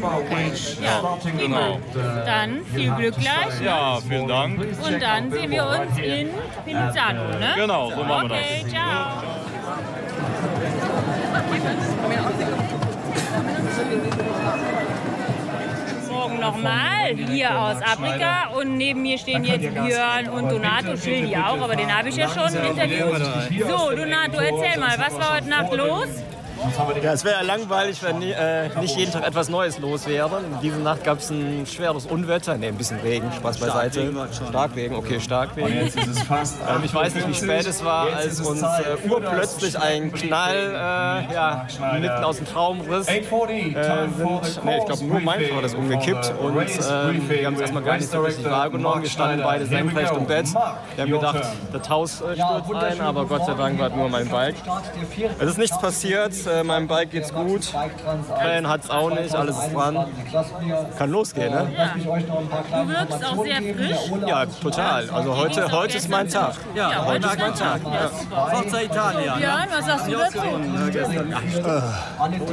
Ja, 0.85 1.19
genau. 1.39 1.81
Dann 2.27 2.65
viel 2.67 2.91
Glück 2.97 3.15
gleich. 3.17 3.61
Ja, 3.65 3.99
vielen 4.07 4.29
Dank. 4.29 4.61
Und 4.61 5.03
dann 5.03 5.31
sehen 5.31 5.51
wir 5.51 5.65
uns 5.65 5.99
in 5.99 6.29
Pinizzano, 6.67 7.39
ne? 7.39 7.55
Genau, 7.57 7.91
so 7.91 8.05
machen 8.05 8.29
wir 8.29 8.37
Okay, 8.37 8.63
das. 8.63 8.71
ciao. 8.71 9.23
Morgen 16.37 16.57
nochmal 16.57 17.15
hier 17.31 17.59
aus 17.59 17.77
Afrika. 17.83 18.49
Und 18.59 18.77
neben 18.77 19.03
mir 19.03 19.19
stehen 19.19 19.45
jetzt 19.45 19.73
Björn 19.73 20.29
und 20.29 20.51
Donato. 20.51 20.97
Schildi 20.97 21.37
auch, 21.37 21.61
aber 21.61 21.77
den 21.77 21.97
habe 21.97 22.09
ich 22.09 22.17
ja 22.17 22.29
schon 22.29 22.53
interviewt. 22.55 23.69
So, 23.69 23.91
Donato, 23.95 24.39
erzähl 24.39 24.81
mal, 24.81 24.97
was 24.99 25.15
war 25.19 25.37
heute 25.37 25.49
Nacht 25.49 25.73
los? 25.73 26.09
Ja, 27.03 27.13
es 27.13 27.25
wäre 27.25 27.37
ja 27.37 27.43
langweilig, 27.43 28.03
wenn 28.03 28.23
äh, 28.23 28.69
nicht 28.81 28.97
jeden 28.97 29.13
Tag 29.13 29.27
etwas 29.27 29.49
Neues 29.49 29.79
los 29.79 30.07
wäre. 30.07 30.41
In 30.41 30.61
dieser 30.61 30.79
Nacht 30.79 31.05
gab 31.05 31.19
es 31.19 31.31
ein 31.31 31.67
schweres 31.67 32.07
Unwetter, 32.07 32.57
ne, 32.57 32.69
ein 32.69 32.77
bisschen 32.77 33.01
Regen, 33.01 33.31
Spaß 33.33 33.59
beiseite. 33.59 34.13
Starkregen 34.49 34.93
war 34.93 34.99
okay, 34.99 35.21
Starkregen. 35.21 35.71
Und 35.71 35.85
jetzt 35.85 35.97
ist 35.97 36.09
es 36.09 36.23
fast 36.23 36.57
ähm, 36.69 36.83
ich 36.85 36.95
weiß 36.95 37.15
nicht, 37.15 37.29
wie 37.29 37.35
spät 37.35 37.67
es 37.67 37.85
war, 37.85 38.07
als 38.15 38.41
uns 38.41 38.63
äh, 38.63 39.09
urplötzlich 39.09 39.79
ein 39.79 40.13
Knall 40.13 40.57
äh, 40.57 41.35
ja, 41.35 41.67
mitten 42.01 42.25
aus 42.25 42.37
dem 42.39 42.47
Traum 42.47 42.81
riss. 42.81 43.09
Äh, 43.09 43.23
sind, 43.23 44.65
nee, 44.65 44.79
ich 44.79 44.87
glaube, 44.87 45.05
nur 45.05 45.21
mein 45.21 45.45
Frau 45.45 45.61
ist 45.61 45.75
umgekippt 45.75 46.35
und 46.41 46.57
äh, 46.59 47.29
wir 47.29 47.47
haben 47.47 47.55
es 47.55 47.61
erstmal 47.61 47.83
gar 47.83 47.97
nicht 47.97 48.11
so 48.11 48.21
richtig 48.23 48.45
wahrgenommen. 48.51 49.03
Wir 49.03 49.11
standen 49.11 49.43
beide 49.43 49.67
senkrecht 49.67 50.13
im 50.17 50.27
Bett. 50.27 50.47
Wir 50.95 51.05
haben 51.05 51.11
gedacht, 51.11 51.45
das 51.73 51.89
Haus 51.89 52.21
äh, 52.21 52.35
stürzt 52.35 52.75
ein, 52.75 53.01
aber 53.01 53.27
Gott 53.27 53.47
sei 53.47 53.55
Dank 53.55 53.79
war 53.79 53.91
nur 53.91 54.09
mein 54.09 54.29
Bike. 54.29 54.57
Es 55.39 55.51
ist 55.51 55.59
nichts 55.59 55.79
passiert, 55.79 56.35
äh, 56.61 56.65
meinem 56.65 56.87
Bike 56.89 57.11
geht's 57.11 57.33
gut. 57.33 57.73
Krähen 58.39 58.69
hat's 58.69 58.91
auch 58.91 59.11
nicht, 59.11 59.35
alles 59.35 59.59
ist 59.59 59.75
dran. 59.75 60.07
Kann 60.99 61.11
losgehen, 61.11 61.53
ne? 61.53 61.69
Du 62.05 62.89
wirkst 62.89 63.25
auch 63.25 63.45
sehr 63.45 63.75
frisch. 63.75 64.29
Ja, 64.29 64.47
total. 64.47 65.11
Also 65.11 65.37
heute, 65.37 65.71
heute 65.73 65.97
ist 65.97 66.09
mein 66.09 66.29
Tag. 66.29 66.55
Ja, 66.75 67.05
heute 67.05 67.27
ist 67.27 67.39
mein 67.39 67.55
Tag. 67.55 67.81
Ja. 67.85 68.47
Forza 68.47 68.81
Italia. 68.83 69.35
Björn, 69.37 69.69
was 69.71 69.87
sagst 69.87 70.07
du 70.07 70.13
dazu? 70.13 70.39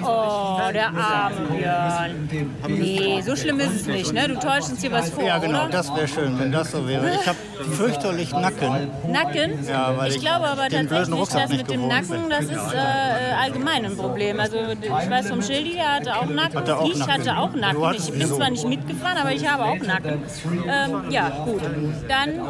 Oh, 0.04 0.72
der 0.74 0.88
arme 0.88 1.36
Björn. 1.58 2.30
Nee, 2.68 3.22
so 3.22 3.36
schlimm 3.36 3.60
ist 3.60 3.76
es 3.76 3.88
nicht, 3.88 4.14
ne? 4.14 4.28
Du 4.28 4.40
täuschst 4.40 4.72
uns 4.72 4.82
hier 4.82 4.92
was 4.92 5.10
vor, 5.10 5.24
Ja, 5.24 5.38
genau, 5.38 5.64
oder? 5.64 5.70
das 5.70 5.96
wäre 5.96 6.08
schön, 6.08 6.40
wenn 6.40 6.52
das 6.52 6.72
so 6.72 6.88
wäre. 6.88 7.10
Ich 7.14 7.28
habe 7.28 7.38
fürchterlich 7.78 8.32
Nacken. 8.34 8.90
Nacken? 9.08 9.68
Ja, 9.68 9.98
weil 9.98 10.10
ich 10.10 10.16
ich 10.16 10.22
glaube 10.22 10.48
aber 10.48 10.68
tatsächlich, 10.70 11.30
dass 11.30 11.50
mit 11.50 11.70
dem 11.70 11.88
Nacken, 11.88 12.30
das 12.30 12.46
ist 12.46 12.74
äh, 12.74 13.34
allgemein 13.42 13.83
ein 13.86 13.98
Problem. 13.98 14.40
Also 14.40 14.58
ich 14.82 14.90
weiß 14.90 15.30
vom 15.30 15.42
Schildi, 15.42 15.74
der 15.74 15.96
hatte 15.96 16.16
auch 16.16 16.26
Nacken. 16.26 16.60
Hatte 16.60 16.78
auch 16.78 16.90
ich 16.90 16.98
Nacken. 16.98 17.14
hatte 17.14 17.38
auch 17.38 17.54
Nacken. 17.54 17.96
Ich 17.98 18.12
bin 18.12 18.28
zwar 18.28 18.50
nicht 18.50 18.68
mitgefahren, 18.68 19.18
aber 19.18 19.32
ich 19.32 19.48
habe 19.48 19.64
auch 19.64 19.80
Nacken. 19.80 20.24
Ähm, 20.68 21.12
ja, 21.12 21.30
gut. 21.46 21.62
Dann 22.08 22.42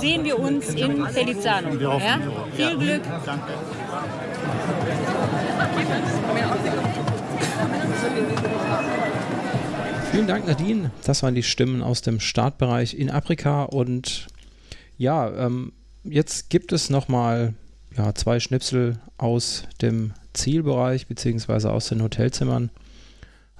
sehen 0.00 0.24
wir 0.24 0.38
uns 0.38 0.74
in 0.74 1.06
Felizano. 1.06 1.74
Ja? 1.74 2.18
Viel. 2.54 2.78
Glück. 2.78 3.02
Danke. 3.26 3.52
Vielen 10.10 10.26
Dank, 10.26 10.46
Nadine. 10.46 10.90
Das 11.04 11.22
waren 11.22 11.34
die 11.34 11.42
Stimmen 11.42 11.82
aus 11.82 12.02
dem 12.02 12.18
Startbereich 12.18 12.94
in 12.94 13.10
Afrika. 13.10 13.64
Und 13.64 14.26
ja, 14.98 15.30
ähm, 15.30 15.72
jetzt 16.02 16.50
gibt 16.50 16.72
es 16.72 16.90
nochmal 16.90 17.54
ja, 17.96 18.14
zwei 18.14 18.40
Schnipsel 18.40 18.98
aus 19.18 19.64
dem 19.82 20.12
Zielbereich 20.32 21.06
beziehungsweise 21.06 21.72
aus 21.72 21.88
den 21.88 22.02
Hotelzimmern 22.02 22.70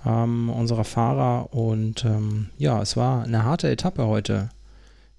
ähm, 0.04 0.50
unserer 0.50 0.84
Fahrer. 0.84 1.52
Und 1.52 2.04
ähm, 2.04 2.50
ja, 2.56 2.80
es 2.80 2.96
war 2.96 3.24
eine 3.24 3.44
harte 3.44 3.68
Etappe 3.68 4.06
heute, 4.06 4.48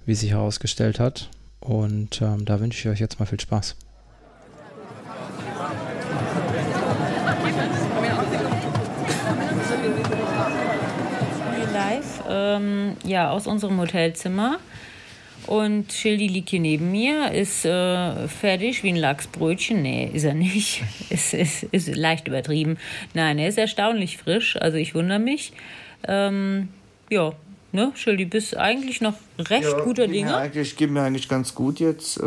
wie 0.06 0.16
sich 0.16 0.32
herausgestellt 0.32 1.00
hat. 1.00 1.30
Und 1.60 2.22
ähm, 2.22 2.46
da 2.46 2.60
wünsche 2.60 2.80
ich 2.80 2.88
euch 2.94 3.00
jetzt 3.00 3.20
mal 3.20 3.26
viel 3.26 3.40
Spaß. 3.40 3.76
Live, 11.74 12.24
ähm, 12.28 12.98
ja, 13.04 13.32
aus 13.32 13.48
unserem 13.48 13.80
Hotelzimmer. 13.80 14.58
Und 15.48 15.92
Schildi 15.92 16.28
liegt 16.28 16.50
hier 16.50 16.60
neben 16.60 16.92
mir, 16.92 17.32
ist 17.32 17.66
äh, 17.66 18.28
fertig 18.28 18.84
wie 18.84 18.90
ein 18.90 18.96
Lachsbrötchen. 18.96 19.82
Nee, 19.82 20.10
ist 20.14 20.24
er 20.24 20.34
nicht. 20.34 20.84
ist, 21.10 21.34
ist, 21.34 21.64
ist 21.64 21.96
leicht 21.96 22.28
übertrieben. 22.28 22.78
Nein, 23.14 23.40
er 23.40 23.48
ist 23.48 23.58
erstaunlich 23.58 24.18
frisch. 24.18 24.56
Also 24.58 24.78
ich 24.78 24.96
wundere 24.96 25.20
mich. 25.20 25.54
Ähm, 26.08 26.70
ja, 27.10 27.34
ne, 27.72 27.92
Schildi, 27.96 28.26
bist 28.26 28.56
eigentlich 28.56 29.02
noch 29.02 29.16
recht 29.38 29.72
guter 29.84 30.04
geht 30.04 30.12
mir 30.12 30.18
Dinge. 30.18 30.36
Eigentlich 30.36 30.76
geht 30.76 30.92
mir 30.92 31.02
eigentlich 31.02 31.28
ganz 31.28 31.56
gut 31.56 31.80
jetzt. 31.80 32.18
Äh, 32.18 32.24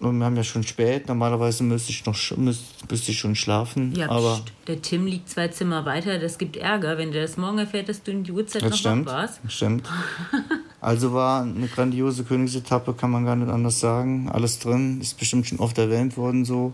und 0.00 0.18
wir 0.18 0.24
haben 0.24 0.36
ja 0.36 0.44
schon 0.44 0.62
spät. 0.62 1.08
Normalerweise 1.08 1.62
müsste 1.62 1.90
ich 1.90 2.06
noch 2.06 2.16
müsste, 2.38 2.64
müsste 2.88 3.10
ich 3.10 3.18
schon 3.18 3.36
schlafen. 3.36 3.94
Ja, 3.94 4.08
aber 4.08 4.36
pst, 4.36 4.52
der 4.66 4.82
Tim 4.82 5.06
liegt 5.06 5.28
zwei 5.28 5.48
Zimmer 5.48 5.84
weiter. 5.84 6.18
Das 6.18 6.38
gibt 6.38 6.56
Ärger, 6.56 6.96
wenn 6.96 7.12
der 7.12 7.22
das 7.22 7.36
morgen 7.36 7.58
erfährt, 7.58 7.90
dass 7.90 8.02
du 8.02 8.10
in 8.10 8.24
die 8.24 8.32
Uhrzeit 8.32 8.62
das 8.62 8.70
noch 8.70 8.78
stimmt. 8.78 9.06
wach 9.06 9.12
warst. 9.12 9.40
Stimmt. 9.48 9.86
Also 10.80 11.12
war 11.12 11.42
eine 11.42 11.68
grandiose 11.68 12.24
Königsetappe, 12.24 12.94
kann 12.94 13.10
man 13.10 13.24
gar 13.24 13.36
nicht 13.36 13.50
anders 13.50 13.80
sagen. 13.80 14.30
Alles 14.30 14.58
drin, 14.58 15.00
ist 15.00 15.18
bestimmt 15.18 15.46
schon 15.46 15.58
oft 15.58 15.76
erwähnt 15.76 16.16
worden 16.16 16.44
so. 16.44 16.72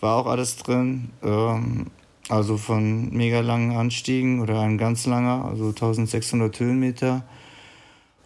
War 0.00 0.16
auch 0.16 0.26
alles 0.26 0.56
drin. 0.56 1.10
Ähm, 1.22 1.86
also 2.28 2.58
von 2.58 3.10
mega 3.10 3.40
langen 3.40 3.76
Anstiegen 3.76 4.40
oder 4.40 4.60
ein 4.60 4.76
ganz 4.76 5.06
langer, 5.06 5.46
also 5.46 5.68
1600 5.68 6.60
Höhenmeter. 6.60 7.24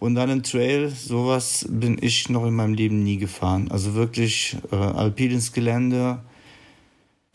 Und 0.00 0.16
dann 0.16 0.30
ein 0.30 0.42
Trail, 0.42 0.90
sowas 0.90 1.64
bin 1.68 1.96
ich 2.00 2.28
noch 2.28 2.44
in 2.44 2.54
meinem 2.54 2.74
Leben 2.74 3.04
nie 3.04 3.18
gefahren. 3.18 3.70
Also 3.70 3.94
wirklich 3.94 4.56
äh, 4.72 4.76
alpines 4.76 5.52
Gelände, 5.52 6.18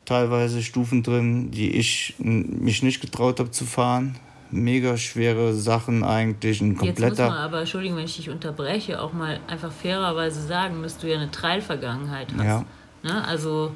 teilweise 0.03 0.61
Stufen 0.61 1.03
drin, 1.03 1.51
die 1.51 1.71
ich 1.71 2.15
mich 2.17 2.83
nicht 2.83 2.99
getraut 2.99 3.39
habe 3.39 3.51
zu 3.51 3.65
fahren. 3.65 4.17
Mega 4.51 4.97
schwere 4.97 5.53
Sachen 5.53 6.03
eigentlich, 6.03 6.61
ein 6.61 6.71
Jetzt 6.71 6.79
muss 6.79 6.87
kompletter. 6.87 7.29
man 7.29 7.37
aber, 7.37 7.59
Entschuldigung, 7.59 7.97
wenn 7.97 8.05
ich 8.05 8.15
dich 8.15 8.29
unterbreche, 8.29 9.01
auch 9.01 9.13
mal 9.13 9.39
einfach 9.47 9.71
fairerweise 9.71 10.41
sagen, 10.41 10.81
dass 10.83 10.97
du 10.97 11.07
ja 11.07 11.17
eine 11.17 11.31
Trail-Vergangenheit 11.31 12.29
hast. 12.37 12.45
Ja. 12.45 12.65
Ne? 13.03 13.27
Also 13.27 13.71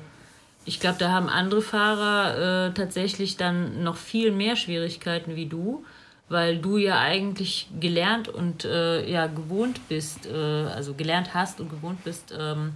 ich 0.66 0.80
glaube, 0.80 0.98
da 1.00 1.12
haben 1.12 1.30
andere 1.30 1.62
Fahrer 1.62 2.68
äh, 2.68 2.74
tatsächlich 2.74 3.38
dann 3.38 3.84
noch 3.84 3.98
viel 3.98 4.32
mehr 4.32 4.56
Schwierigkeiten 4.56 5.36
wie 5.36 5.48
du, 5.48 5.84
weil 6.30 6.60
du 6.60 6.78
ja 6.78 7.00
eigentlich 7.00 7.70
gelernt 7.80 8.30
und 8.30 8.66
äh, 8.66 9.10
ja 9.10 9.28
gewohnt 9.28 9.82
bist, 9.90 10.28
äh, 10.28 10.34
also 10.34 10.94
gelernt 10.94 11.34
hast 11.34 11.60
und 11.60 11.70
gewohnt 11.70 12.04
bist, 12.04 12.34
ähm, 12.38 12.74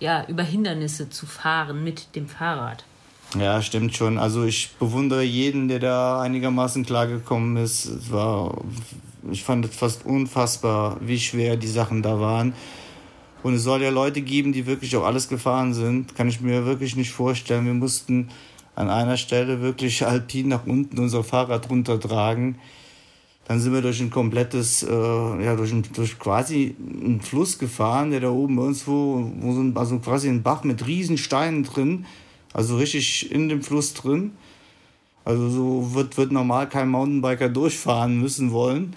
ja 0.00 0.24
über 0.28 0.42
Hindernisse 0.42 1.10
zu 1.10 1.26
fahren 1.26 1.82
mit 1.84 2.14
dem 2.14 2.28
Fahrrad. 2.28 2.84
Ja, 3.38 3.60
stimmt 3.62 3.96
schon. 3.96 4.18
Also 4.18 4.44
ich 4.44 4.70
bewundere 4.78 5.22
jeden, 5.22 5.66
der 5.68 5.80
da 5.80 6.20
einigermaßen 6.20 6.84
klargekommen 6.86 7.56
ist. 7.56 7.86
Es 7.86 8.12
war, 8.12 8.62
ich 9.30 9.42
fand 9.42 9.64
es 9.64 9.74
fast 9.74 10.06
unfassbar, 10.06 10.98
wie 11.00 11.18
schwer 11.18 11.56
die 11.56 11.66
Sachen 11.66 12.02
da 12.02 12.20
waren. 12.20 12.54
Und 13.42 13.54
es 13.54 13.64
soll 13.64 13.82
ja 13.82 13.90
Leute 13.90 14.22
geben, 14.22 14.52
die 14.52 14.66
wirklich 14.66 14.96
auch 14.96 15.04
alles 15.04 15.28
gefahren 15.28 15.74
sind. 15.74 16.14
Kann 16.14 16.28
ich 16.28 16.40
mir 16.40 16.64
wirklich 16.64 16.96
nicht 16.96 17.10
vorstellen. 17.10 17.66
Wir 17.66 17.74
mussten 17.74 18.28
an 18.76 18.88
einer 18.88 19.16
Stelle 19.16 19.60
wirklich 19.60 20.06
alpin 20.06 20.48
nach 20.48 20.66
unten 20.66 20.98
unser 20.98 21.24
Fahrrad 21.24 21.68
runtertragen. 21.68 22.58
Dann 23.46 23.60
sind 23.60 23.74
wir 23.74 23.82
durch 23.82 24.00
ein 24.00 24.10
komplettes, 24.10 24.82
äh, 24.82 25.44
ja, 25.44 25.54
durch, 25.56 25.72
ein, 25.72 25.84
durch 25.94 26.18
quasi 26.18 26.74
einen 26.78 27.20
Fluss 27.20 27.58
gefahren, 27.58 28.10
der 28.10 28.20
da 28.20 28.30
oben 28.30 28.56
bei 28.56 28.62
uns 28.62 28.86
wo, 28.86 29.30
so 29.42 29.60
ein, 29.60 29.76
also 29.76 29.98
quasi 29.98 30.28
ein 30.28 30.42
Bach 30.42 30.64
mit 30.64 30.86
riesen 30.86 31.18
Steinen 31.18 31.62
drin, 31.64 32.06
also 32.54 32.78
richtig 32.78 33.30
in 33.30 33.50
dem 33.50 33.62
Fluss 33.62 33.92
drin. 33.92 34.32
Also 35.24 35.50
so 35.50 35.94
wird, 35.94 36.16
wird 36.16 36.32
normal 36.32 36.68
kein 36.68 36.88
Mountainbiker 36.88 37.48
durchfahren 37.48 38.18
müssen 38.20 38.52
wollen. 38.52 38.96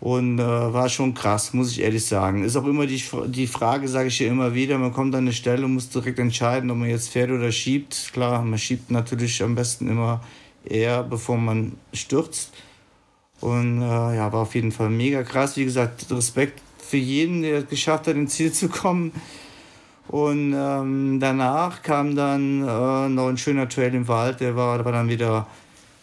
Und 0.00 0.40
äh, 0.40 0.42
war 0.42 0.88
schon 0.88 1.14
krass, 1.14 1.54
muss 1.54 1.70
ich 1.70 1.80
ehrlich 1.80 2.04
sagen. 2.04 2.42
Ist 2.42 2.56
auch 2.56 2.66
immer 2.66 2.86
die, 2.86 3.00
die 3.28 3.46
Frage, 3.46 3.86
sage 3.86 4.08
ich 4.08 4.18
ja 4.18 4.26
immer 4.26 4.52
wieder, 4.52 4.76
man 4.76 4.92
kommt 4.92 5.14
an 5.14 5.20
eine 5.22 5.32
Stelle 5.32 5.64
und 5.64 5.74
muss 5.74 5.90
direkt 5.90 6.18
entscheiden, 6.18 6.72
ob 6.72 6.78
man 6.78 6.90
jetzt 6.90 7.10
fährt 7.10 7.30
oder 7.30 7.52
schiebt. 7.52 8.10
Klar, 8.12 8.42
man 8.42 8.58
schiebt 8.58 8.90
natürlich 8.90 9.40
am 9.44 9.54
besten 9.54 9.88
immer 9.88 10.20
eher, 10.64 11.04
bevor 11.04 11.36
man 11.36 11.72
stürzt. 11.92 12.50
Und 13.40 13.82
äh, 13.82 14.16
ja, 14.16 14.32
war 14.32 14.42
auf 14.42 14.56
jeden 14.56 14.72
Fall 14.72 14.90
mega 14.90 15.22
krass. 15.22 15.56
Wie 15.56 15.64
gesagt, 15.64 16.10
Respekt 16.10 16.60
für 16.78 16.96
jeden, 16.96 17.42
der 17.42 17.58
es 17.58 17.68
geschafft 17.68 18.08
hat, 18.08 18.16
ins 18.16 18.34
Ziel 18.34 18.52
zu 18.52 18.68
kommen. 18.68 19.12
Und 20.12 20.52
ähm, 20.54 21.20
danach 21.20 21.82
kam 21.82 22.14
dann 22.14 22.60
äh, 22.60 23.08
noch 23.08 23.28
ein 23.28 23.38
schöner 23.38 23.66
Trail 23.66 23.94
im 23.94 24.08
Wald, 24.08 24.40
der 24.40 24.54
war, 24.56 24.76
der 24.76 24.84
war 24.84 24.92
dann 24.92 25.08
wieder, 25.08 25.46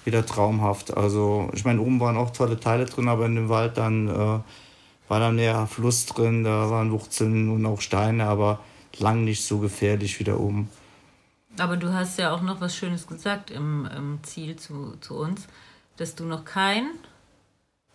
wieder 0.03 0.25
traumhaft. 0.25 0.97
Also, 0.97 1.51
ich 1.53 1.63
meine, 1.63 1.79
oben 1.79 1.99
waren 1.99 2.17
auch 2.17 2.31
tolle 2.31 2.59
Teile 2.59 2.85
drin, 2.85 3.07
aber 3.07 3.27
in 3.27 3.35
dem 3.35 3.49
Wald 3.49 3.77
dann 3.77 4.07
äh, 4.07 4.39
war 5.09 5.19
dann 5.19 5.35
mehr 5.35 5.67
Fluss 5.67 6.07
drin, 6.07 6.43
da 6.43 6.71
waren 6.71 6.91
Wurzeln 6.91 7.51
und 7.51 7.63
auch 7.67 7.81
Steine, 7.81 8.25
aber 8.25 8.61
lang 8.97 9.25
nicht 9.25 9.45
so 9.45 9.59
gefährlich 9.59 10.19
wie 10.19 10.23
da 10.23 10.37
oben. 10.37 10.69
Aber 11.59 11.77
du 11.77 11.93
hast 11.93 12.17
ja 12.17 12.31
auch 12.31 12.41
noch 12.41 12.59
was 12.61 12.75
Schönes 12.75 13.05
gesagt 13.05 13.51
im, 13.51 13.87
im 13.95 14.23
Ziel 14.23 14.55
zu, 14.55 14.95
zu 15.01 15.19
uns, 15.19 15.45
dass 15.97 16.15
du 16.15 16.23
noch 16.23 16.45
kein 16.45 16.89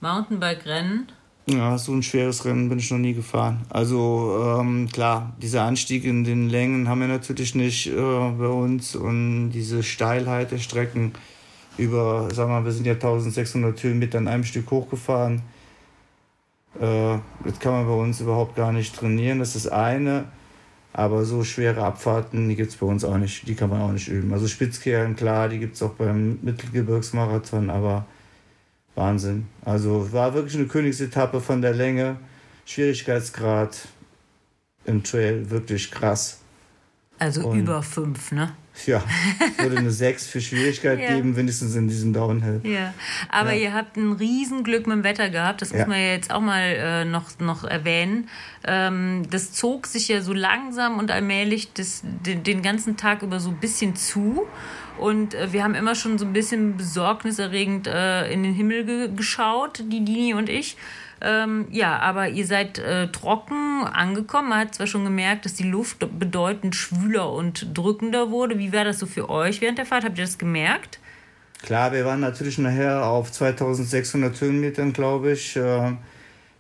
Mountainbike-Rennen 0.00 1.09
ja, 1.47 1.77
so 1.77 1.93
ein 1.93 2.03
schweres 2.03 2.45
Rennen 2.45 2.71
bin 2.71 2.79
ich 2.79 2.91
noch 2.91 2.99
nie 2.99 3.13
gefahren. 3.13 3.61
Also 3.69 4.59
ähm, 4.61 4.89
klar, 4.91 5.35
dieser 5.43 5.63
Anstieg 5.63 6.05
in 6.05 6.25
den 6.25 6.49
Längen 6.49 6.89
haben 6.89 7.01
wir 7.01 7.09
natürlich 7.09 7.55
nicht 7.55 7.87
äh, 7.89 7.93
bei 7.95 8.49
uns 8.49 8.97
und 8.97 9.51
diese 9.51 9.83
Steilheit 9.83 10.53
der 10.53 10.59
Strecken 10.59 11.13
über, 11.77 12.29
sagen 12.33 12.51
wir 12.51 12.61
mal, 12.61 12.65
wir 12.65 12.73
sind 12.73 12.87
ja 12.87 12.95
1600 12.95 13.83
Höhenmeter 13.83 14.19
in 14.19 14.29
einem 14.29 14.45
Stück 14.45 14.71
hochgefahren. 14.71 15.43
Äh, 16.81 17.19
das 17.45 17.61
kann 17.61 17.73
man 17.73 17.87
bei 17.87 17.95
uns 17.95 18.21
überhaupt 18.21 18.57
gar 18.57 18.73
nicht 18.73 18.97
trainieren, 18.97 19.39
das 19.39 19.55
ist 19.55 19.69
eine. 19.69 20.25
Aber 20.95 21.25
so 21.25 21.43
schwere 21.43 21.85
Abfahrten, 21.85 22.49
die 22.49 22.55
gibt 22.55 22.71
es 22.71 22.77
bei 22.77 22.87
uns 22.87 23.05
auch 23.05 23.19
nicht, 23.19 23.49
die 23.49 23.57
kann 23.57 23.69
man 23.69 23.83
auch 23.83 23.93
nicht 23.93 24.09
üben. 24.09 24.33
Also 24.33 24.47
Spitzkehren, 24.47 25.17
klar, 25.17 25.49
die 25.49 25.59
gibt 25.59 25.75
es 25.75 25.83
auch 25.83 25.95
beim 25.95 26.39
Mittelgebirgsmarathon, 26.43 27.69
aber 27.69 28.07
Wahnsinn. 28.95 29.47
Also 29.65 30.13
war 30.13 30.35
wirklich 30.35 30.57
eine 30.57 30.67
Königsetappe 30.67 31.41
von 31.41 31.63
der 31.63 31.75
Länge, 31.75 32.17
Schwierigkeitsgrad 32.67 33.89
im 34.85 35.03
Trail 35.03 35.51
wirklich 35.51 35.91
krass. 35.91 36.39
Also 37.19 37.49
Und 37.49 37.59
über 37.59 37.83
fünf, 37.83 38.33
ne? 38.33 38.53
Ja, 38.87 39.02
würde 39.59 39.78
eine 39.78 39.90
6 39.90 40.26
für 40.26 40.40
Schwierigkeit 40.40 40.99
ja. 41.00 41.14
geben, 41.14 41.37
wenigstens 41.37 41.75
in 41.76 41.88
diesem 41.88 42.12
Downhill. 42.12 42.61
Ja, 42.64 42.93
aber 43.28 43.52
ja. 43.52 43.62
ihr 43.62 43.75
habt 43.75 43.97
ein 43.97 44.12
Riesenglück 44.12 44.87
mit 44.87 44.97
dem 44.97 45.04
Wetter 45.04 45.31
gehabt, 45.31 45.62
das 45.62 45.71
muss 45.71 45.81
ja. 45.81 45.87
man 45.87 45.99
ja 45.99 46.09
jetzt 46.09 46.33
auch 46.33 46.40
mal 46.40 46.61
äh, 46.61 47.04
noch, 47.04 47.38
noch 47.38 47.64
erwähnen. 47.64 48.28
Ähm, 48.66 49.23
das 49.31 49.52
zog 49.52 49.87
sich 49.87 50.09
ja 50.09 50.21
so 50.21 50.33
langsam 50.33 50.99
und 50.99 51.11
allmählich 51.11 51.73
das, 51.73 52.02
den, 52.02 52.43
den 52.43 52.62
ganzen 52.62 52.97
Tag 52.97 53.23
über 53.23 53.40
so 53.40 53.50
ein 53.50 53.59
bisschen 53.59 53.95
zu. 53.97 54.47
Und 54.99 55.35
äh, 55.35 55.52
wir 55.52 55.62
haben 55.64 55.75
immer 55.75 55.95
schon 55.95 56.19
so 56.19 56.25
ein 56.25 56.33
bisschen 56.33 56.76
besorgniserregend 56.76 57.87
äh, 57.87 58.33
in 58.33 58.43
den 58.43 58.54
Himmel 58.54 58.85
ge 58.85 59.11
geschaut, 59.14 59.83
die 59.90 60.04
Dini 60.04 60.35
und 60.35 60.49
ich. 60.49 60.76
Ähm, 61.26 61.69
ja, 61.71 61.99
aber 62.00 62.28
ihr 62.28 62.47
seid 62.47 62.78
äh, 62.78 63.09
trocken 63.09 63.85
angekommen. 63.85 64.50
Man 64.50 64.59
hat 64.59 64.75
zwar 64.75 64.87
schon 64.87 65.04
gemerkt, 65.04 65.47
dass 65.47 65.54
die 65.54 65.69
Luft 65.69 66.07
bedeutend 66.19 66.76
schwüler 66.76 67.33
und 67.33 67.66
drückender 67.73 68.31
wurde. 68.31 68.59
Wie 68.59 68.75
war 68.75 68.85
das 68.85 68.99
so 68.99 69.07
für 69.07 69.31
euch 69.31 69.62
während 69.62 69.78
der 69.78 69.87
Fahrt? 69.87 70.04
Habt 70.04 70.19
ihr 70.19 70.25
das 70.25 70.37
gemerkt? 70.37 70.99
Klar, 71.62 71.93
wir 71.93 72.04
waren 72.04 72.21
natürlich 72.21 72.59
nachher 72.59 73.07
auf 73.07 73.33
2600 73.33 74.38
Höhenmetern, 74.38 74.93
glaube 74.93 75.33
ich. 75.33 75.57
Äh, 75.57 75.93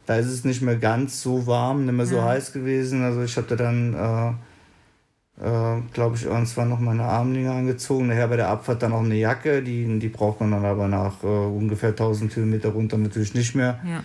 da 0.06 0.16
ist 0.16 0.28
es 0.28 0.44
nicht 0.44 0.62
mehr 0.62 0.76
ganz 0.76 1.20
so 1.20 1.46
warm, 1.46 1.84
nicht 1.84 1.94
mehr 1.94 2.06
so 2.06 2.16
ja. 2.16 2.24
heiß 2.24 2.54
gewesen. 2.54 3.04
Also 3.04 3.22
ich 3.22 3.36
hatte 3.36 3.56
dann, 3.56 3.92
äh, 3.92 5.44
äh, 5.44 5.82
glaube 5.92 6.16
ich, 6.16 6.24
irgendwann 6.24 6.70
noch 6.70 6.80
meine 6.80 7.04
Armlinge 7.04 7.52
angezogen. 7.52 8.06
Nachher 8.06 8.28
bei 8.28 8.36
der 8.36 8.48
Abfahrt 8.48 8.82
dann 8.82 8.94
auch 8.94 9.04
eine 9.04 9.16
Jacke. 9.16 9.62
Die, 9.62 9.98
die 9.98 10.08
braucht 10.08 10.40
man 10.40 10.52
dann 10.52 10.64
aber 10.64 10.88
nach 10.88 11.22
äh, 11.22 11.26
ungefähr 11.26 11.90
1000 11.90 12.34
Höhenmeter 12.34 12.70
runter 12.70 12.96
natürlich 12.96 13.34
nicht 13.34 13.54
mehr. 13.54 13.78
Ja 13.84 14.02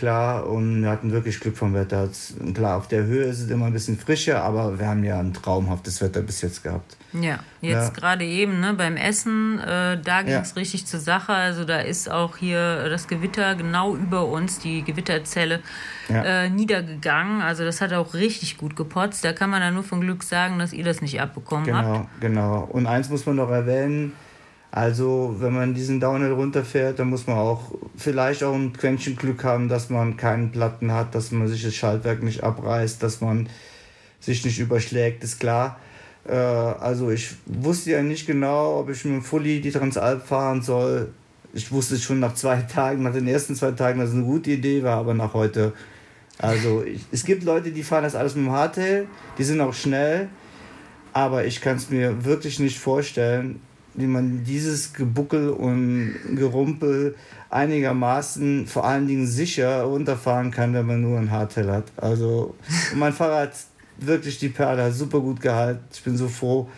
klar. 0.00 0.46
Und 0.46 0.82
wir 0.82 0.90
hatten 0.90 1.12
wirklich 1.12 1.38
Glück 1.38 1.56
vom 1.56 1.74
Wetter. 1.74 2.08
Klar, 2.54 2.78
auf 2.78 2.88
der 2.88 3.04
Höhe 3.04 3.24
ist 3.24 3.40
es 3.40 3.50
immer 3.50 3.66
ein 3.66 3.72
bisschen 3.72 3.98
frischer, 3.98 4.42
aber 4.42 4.78
wir 4.78 4.88
haben 4.88 5.04
ja 5.04 5.20
ein 5.20 5.32
traumhaftes 5.32 6.00
Wetter 6.00 6.22
bis 6.22 6.40
jetzt 6.40 6.64
gehabt. 6.64 6.96
Ja, 7.12 7.40
jetzt 7.60 7.88
ja. 7.88 7.90
gerade 7.90 8.24
eben 8.24 8.60
ne, 8.60 8.72
beim 8.74 8.96
Essen, 8.96 9.58
äh, 9.58 10.00
da 10.02 10.22
ging 10.22 10.34
es 10.34 10.50
ja. 10.50 10.56
richtig 10.56 10.86
zur 10.86 11.00
Sache. 11.00 11.32
Also 11.32 11.64
da 11.64 11.80
ist 11.80 12.10
auch 12.10 12.38
hier 12.38 12.88
das 12.88 13.08
Gewitter 13.08 13.54
genau 13.54 13.94
über 13.94 14.26
uns, 14.26 14.58
die 14.58 14.82
Gewitterzelle, 14.82 15.60
ja. 16.08 16.44
äh, 16.44 16.50
niedergegangen. 16.50 17.42
Also 17.42 17.64
das 17.64 17.80
hat 17.80 17.92
auch 17.92 18.14
richtig 18.14 18.56
gut 18.56 18.76
gepotzt. 18.76 19.24
Da 19.24 19.32
kann 19.32 19.50
man 19.50 19.60
dann 19.60 19.74
nur 19.74 19.84
von 19.84 20.00
Glück 20.00 20.22
sagen, 20.22 20.58
dass 20.58 20.72
ihr 20.72 20.84
das 20.84 21.02
nicht 21.02 21.20
abbekommen 21.20 21.66
genau, 21.66 21.78
habt. 21.78 22.20
Genau, 22.20 22.60
genau. 22.60 22.68
Und 22.72 22.86
eins 22.86 23.10
muss 23.10 23.26
man 23.26 23.36
noch 23.36 23.50
erwähnen, 23.50 24.12
also, 24.72 25.34
wenn 25.38 25.52
man 25.52 25.74
diesen 25.74 25.98
Downhill 25.98 26.32
runterfährt, 26.32 27.00
dann 27.00 27.10
muss 27.10 27.26
man 27.26 27.36
auch 27.36 27.72
vielleicht 27.96 28.44
auch 28.44 28.54
ein 28.54 28.72
Quäntchen 28.72 29.16
Glück 29.16 29.42
haben, 29.42 29.68
dass 29.68 29.90
man 29.90 30.16
keinen 30.16 30.52
Platten 30.52 30.92
hat, 30.92 31.14
dass 31.14 31.32
man 31.32 31.48
sich 31.48 31.64
das 31.64 31.74
Schaltwerk 31.74 32.22
nicht 32.22 32.44
abreißt, 32.44 33.02
dass 33.02 33.20
man 33.20 33.48
sich 34.20 34.44
nicht 34.44 34.60
überschlägt, 34.60 35.24
ist 35.24 35.40
klar. 35.40 35.80
Äh, 36.24 36.34
also, 36.34 37.10
ich 37.10 37.34
wusste 37.46 37.90
ja 37.90 38.02
nicht 38.02 38.26
genau, 38.26 38.78
ob 38.78 38.90
ich 38.90 39.04
mit 39.04 39.14
dem 39.14 39.22
Fully 39.22 39.60
die 39.60 39.72
Transalp 39.72 40.24
fahren 40.24 40.62
soll. 40.62 41.12
Ich 41.52 41.72
wusste 41.72 41.98
schon 41.98 42.20
nach 42.20 42.34
zwei 42.34 42.62
Tagen, 42.72 43.02
nach 43.02 43.12
den 43.12 43.26
ersten 43.26 43.56
zwei 43.56 43.72
Tagen, 43.72 43.98
dass 43.98 44.10
es 44.10 44.14
eine 44.14 44.24
gute 44.24 44.52
Idee 44.52 44.84
war, 44.84 44.98
aber 44.98 45.14
nach 45.14 45.34
heute. 45.34 45.72
Also, 46.38 46.84
ich, 46.84 47.04
es 47.10 47.24
gibt 47.24 47.42
Leute, 47.42 47.72
die 47.72 47.82
fahren 47.82 48.04
das 48.04 48.14
alles 48.14 48.36
mit 48.36 48.46
dem 48.46 48.52
Hardtail, 48.52 49.08
die 49.36 49.44
sind 49.44 49.60
auch 49.60 49.74
schnell, 49.74 50.28
aber 51.12 51.44
ich 51.44 51.60
kann 51.60 51.76
es 51.76 51.90
mir 51.90 52.24
wirklich 52.24 52.60
nicht 52.60 52.78
vorstellen, 52.78 53.60
wie 53.94 54.06
man 54.06 54.44
dieses 54.44 54.92
Gebuckel 54.92 55.50
und 55.50 56.14
Gerumpel 56.36 57.14
einigermaßen 57.48 58.66
vor 58.66 58.84
allen 58.84 59.06
Dingen 59.06 59.26
sicher 59.26 59.82
runterfahren 59.82 60.50
kann, 60.50 60.74
wenn 60.74 60.86
man 60.86 61.00
nur 61.00 61.18
ein 61.18 61.30
Hardtail 61.30 61.70
hat. 61.70 61.84
Also 61.96 62.54
mein 62.94 63.12
Fahrrad 63.12 63.52
wirklich 63.98 64.38
die 64.38 64.48
Perle 64.48 64.92
super 64.92 65.20
gut 65.20 65.40
gehalten. 65.40 65.84
Ich 65.92 66.02
bin 66.02 66.16
so 66.16 66.28
froh, 66.28 66.68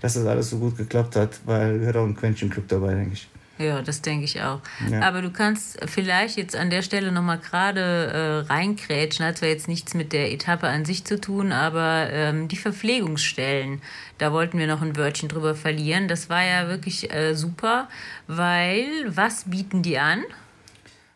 dass 0.00 0.14
das 0.14 0.26
alles 0.26 0.50
so 0.50 0.58
gut 0.58 0.76
geklappt 0.76 1.16
hat, 1.16 1.40
weil 1.44 1.78
gehört 1.78 1.96
auch 1.96 2.04
ein 2.04 2.16
Quäntchen 2.16 2.50
Glück 2.50 2.68
dabei, 2.68 2.94
denke 2.94 3.14
ich. 3.14 3.29
Ja, 3.60 3.82
das 3.82 4.00
denke 4.00 4.24
ich 4.24 4.40
auch. 4.40 4.60
Ja. 4.90 5.02
Aber 5.02 5.20
du 5.20 5.30
kannst 5.30 5.78
vielleicht 5.84 6.38
jetzt 6.38 6.56
an 6.56 6.70
der 6.70 6.80
Stelle 6.80 7.12
nochmal 7.12 7.38
gerade 7.38 8.46
äh, 8.48 8.50
reinkrätschen. 8.50 9.26
Hat 9.26 9.36
zwar 9.36 9.50
jetzt 9.50 9.68
nichts 9.68 9.92
mit 9.92 10.14
der 10.14 10.32
Etappe 10.32 10.66
an 10.66 10.86
sich 10.86 11.04
zu 11.04 11.20
tun, 11.20 11.52
aber 11.52 12.08
ähm, 12.10 12.48
die 12.48 12.56
Verpflegungsstellen, 12.56 13.82
da 14.16 14.32
wollten 14.32 14.58
wir 14.58 14.66
noch 14.66 14.80
ein 14.80 14.96
Wörtchen 14.96 15.28
drüber 15.28 15.54
verlieren. 15.54 16.08
Das 16.08 16.30
war 16.30 16.42
ja 16.42 16.68
wirklich 16.68 17.12
äh, 17.12 17.34
super, 17.34 17.88
weil 18.26 18.86
was 19.06 19.44
bieten 19.44 19.82
die 19.82 19.98
an? 19.98 20.24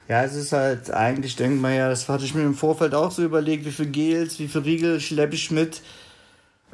Ja, 0.07 0.23
es 0.23 0.35
ist 0.35 0.53
halt 0.53 0.91
eigentlich, 0.91 1.37
denkt 1.37 1.63
man 1.63 1.75
ja, 1.75 1.89
das 1.89 2.11
hatte 2.11 2.27
ich 2.27 2.35
mir 2.35 2.43
im 2.43 2.55
Vorfeld 2.55 2.95
auch 2.95 3.11
so 3.11 3.23
überlegt, 3.23 3.65
wie 3.65 3.73
viel 3.73 3.87
Gels, 3.87 4.39
wie 4.39 4.49
viel 4.49 4.61
Riegel 4.61 5.01
schleppe 5.01 5.35
ich 5.35 5.51
mit. 5.51 5.81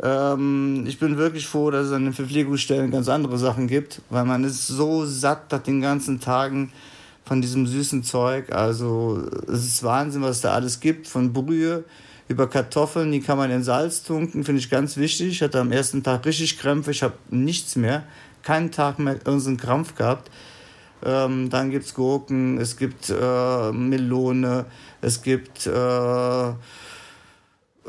Ähm, 0.03 0.85
ich 0.87 0.99
bin 0.99 1.17
wirklich 1.19 1.47
froh, 1.47 1.71
dass 1.71 1.87
es 1.87 1.93
an 1.93 2.05
den 2.05 2.13
Verpflegungsstellen 2.13 2.91
ganz 2.91 3.09
andere 3.09 3.39
Sachen 3.39 3.67
gibt, 3.67 4.01
weil 4.09 4.25
man 4.25 4.45
ist 4.45 4.67
so 4.67 5.05
satt 5.05 5.53
nach 5.53 5.63
den 5.63 5.81
ganzen 5.81 6.21
Tagen 6.21 6.73
von 7.25 7.43
diesem 7.43 7.67
süßen 7.67 8.03
Zeug. 8.03 8.53
Also 8.53 9.23
es 9.47 9.65
ist 9.65 9.83
Wahnsinn, 9.83 10.23
was 10.23 10.41
da 10.41 10.53
alles 10.53 10.81
gibt, 10.81 11.07
von 11.07 11.33
Brühe 11.33 11.85
über 12.29 12.49
Kartoffeln, 12.49 13.11
die 13.11 13.21
kann 13.21 13.39
man 13.39 13.51
in 13.51 13.65
Salz 13.65 14.05
tunken, 14.05 14.45
finde 14.45 14.61
ich 14.61 14.71
ganz 14.71 14.97
wichtig. 14.97 15.29
Ich 15.29 15.43
hatte 15.43 15.61
am 15.61 15.73
ersten 15.73 16.03
Tag 16.03 16.25
richtig 16.25 16.59
Krämpfe, 16.59 16.93
ich 16.93 17.03
habe 17.03 17.15
nichts 17.29 17.75
mehr, 17.75 18.05
keinen 18.43 18.71
Tag 18.71 19.01
mehr 19.01 19.19
unseren 19.25 19.57
Krampf 19.57 19.97
gehabt. 19.97 20.31
Ähm, 21.05 21.51
dann 21.51 21.71
gibt 21.71 21.87
es 21.87 21.95
Gurken, 21.95 22.59
es 22.59 22.77
gibt 22.77 23.11
äh, 23.11 23.73
Melone, 23.73 24.67
es 25.01 25.23
gibt 25.23 25.67
äh, 25.67 26.53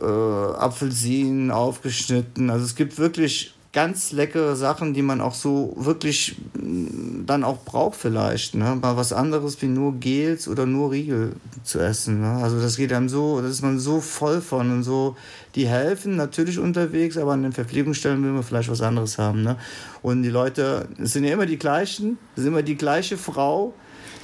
äh, 0.02 0.06
Apfelsinen 0.06 1.52
aufgeschnitten. 1.52 2.50
Also 2.50 2.66
es 2.66 2.76
gibt 2.76 2.98
wirklich 2.98 3.54
ganz 3.74 4.12
leckere 4.12 4.56
Sachen, 4.56 4.94
die 4.94 5.02
man 5.02 5.22
auch 5.22 5.34
so 5.34 5.74
wirklich 5.78 6.36
mm, 6.54 7.26
dann 7.26 7.44
auch 7.44 7.64
braucht 7.64 7.96
vielleicht. 7.96 8.56
Ne? 8.56 8.78
Mal 8.82 8.98
was 8.98 9.14
anderes 9.14 9.62
wie 9.62 9.68
nur 9.68 9.94
Gels 9.96 10.48
oder 10.48 10.66
nur 10.66 10.92
Riegel 10.92 11.36
zu 11.64 11.80
essen. 11.80 12.22
Ne? 12.22 12.44
Also 12.44 12.60
das 12.60 12.76
geht 12.76 12.92
einem 12.92 13.08
so, 13.08 13.40
da 13.40 13.48
ist 13.48 13.62
man 13.62 13.80
so 13.80 14.02
voll 14.02 14.42
von 14.42 14.72
und 14.72 14.84
so. 14.84 15.16
Die 15.56 15.68
helfen 15.68 16.18
natürlich 16.18 16.60
unterwegs, 16.60 17.18
aber 17.18 17.32
an 17.32 17.44
den 17.44 17.54
Verpflegungsstellen 17.54 18.22
will 18.24 18.32
man 18.32 18.44
vielleicht 18.44 18.70
was 18.70 18.82
anderes 18.82 19.18
haben. 19.18 19.44
Ne? 19.44 19.56
Und 20.02 20.24
die 20.24 20.30
Leute, 20.30 20.90
es 21.02 21.14
sind 21.14 21.24
ja 21.24 21.34
immer 21.34 21.46
die 21.46 21.58
gleichen, 21.58 22.18
es 22.36 22.42
ist 22.42 22.48
immer 22.48 22.64
die 22.64 22.76
gleiche 22.76 23.18
Frau, 23.18 23.74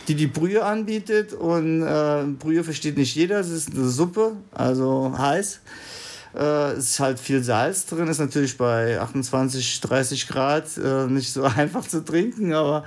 die 0.07 0.15
die 0.15 0.27
Brühe 0.27 0.63
anbietet. 0.63 1.33
Und 1.33 1.83
äh, 1.83 2.23
Brühe 2.39 2.63
versteht 2.63 2.97
nicht 2.97 3.15
jeder, 3.15 3.39
es 3.39 3.49
ist 3.49 3.73
eine 3.73 3.87
Suppe, 3.87 4.33
also 4.51 5.13
heiß. 5.17 5.61
Äh, 6.35 6.71
es 6.73 6.91
ist 6.91 6.99
halt 6.99 7.19
viel 7.19 7.43
Salz 7.43 7.85
drin, 7.85 8.07
ist 8.07 8.19
natürlich 8.19 8.57
bei 8.57 8.99
28, 8.99 9.81
30 9.81 10.27
Grad 10.27 10.65
äh, 10.77 11.07
nicht 11.07 11.31
so 11.31 11.43
einfach 11.57 11.87
zu 11.87 12.03
trinken, 12.03 12.53
aber 12.53 12.83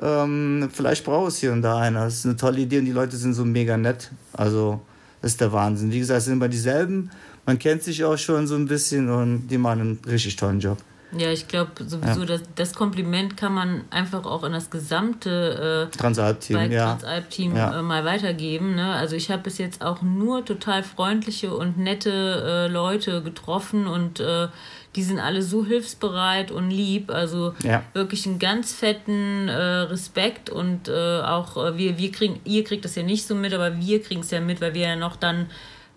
ähm, 0.00 0.68
vielleicht 0.72 1.04
braucht 1.04 1.28
es 1.28 1.38
hier 1.38 1.52
und 1.52 1.62
da 1.62 1.78
einer. 1.78 2.04
Das 2.04 2.16
ist 2.16 2.26
eine 2.26 2.36
tolle 2.36 2.60
Idee 2.60 2.78
und 2.78 2.86
die 2.86 2.92
Leute 2.92 3.16
sind 3.16 3.34
so 3.34 3.44
mega 3.44 3.76
nett. 3.76 4.10
Also, 4.32 4.80
das 5.20 5.32
ist 5.32 5.40
der 5.40 5.52
Wahnsinn. 5.52 5.92
Wie 5.92 5.98
gesagt, 5.98 6.18
es 6.18 6.24
sind 6.24 6.34
immer 6.34 6.48
dieselben. 6.48 7.10
Man 7.44 7.58
kennt 7.58 7.82
sich 7.82 8.04
auch 8.04 8.16
schon 8.16 8.46
so 8.46 8.54
ein 8.54 8.66
bisschen 8.66 9.10
und 9.10 9.48
die 9.48 9.58
machen 9.58 9.80
einen 9.80 9.98
richtig 10.06 10.36
tollen 10.36 10.60
Job. 10.60 10.78
Ja, 11.16 11.30
ich 11.30 11.46
glaube 11.48 11.70
sowieso, 11.86 12.20
Ja. 12.20 12.26
dass 12.26 12.42
das 12.54 12.74
Kompliment 12.74 13.36
kann 13.36 13.52
man 13.52 13.84
einfach 13.90 14.24
auch 14.24 14.42
an 14.44 14.52
das 14.52 14.70
gesamte 14.70 15.88
äh, 15.92 15.96
Transalp-Team, 15.96 16.70
ja. 16.72 16.92
Transalp-Team 16.96 17.56
Ja. 17.56 17.78
äh, 17.78 17.82
mal 17.82 18.04
weitergeben. 18.04 18.74
Ne? 18.74 18.92
Also 18.94 19.16
ich 19.16 19.30
habe 19.30 19.42
bis 19.42 19.58
jetzt 19.58 19.82
auch 19.84 20.02
nur 20.02 20.44
total 20.44 20.82
freundliche 20.82 21.54
und 21.54 21.76
nette 21.78 22.10
äh, 22.10 22.72
Leute 22.72 23.22
getroffen 23.22 23.86
und 23.86 24.20
äh, 24.20 24.48
die 24.96 25.02
sind 25.02 25.18
alle 25.20 25.42
so 25.42 25.64
hilfsbereit 25.64 26.50
und 26.50 26.70
lieb. 26.70 27.10
Also 27.10 27.54
Ja. 27.62 27.82
wirklich 27.94 28.26
einen 28.26 28.38
ganz 28.38 28.72
fetten 28.72 29.48
äh, 29.48 29.52
Respekt 29.54 30.50
und 30.50 30.88
äh, 30.88 31.20
auch 31.20 31.56
äh, 31.56 31.76
wir, 31.78 31.98
wir 31.98 32.12
kriegen, 32.12 32.40
ihr 32.44 32.64
kriegt 32.64 32.84
das 32.84 32.94
ja 32.94 33.02
nicht 33.02 33.26
so 33.26 33.34
mit, 33.34 33.52
aber 33.54 33.78
wir 33.78 34.02
kriegen 34.02 34.20
es 34.22 34.30
ja 34.30 34.40
mit, 34.40 34.60
weil 34.60 34.74
wir 34.74 34.88
ja 34.88 34.96
noch 34.96 35.16
dann 35.16 35.46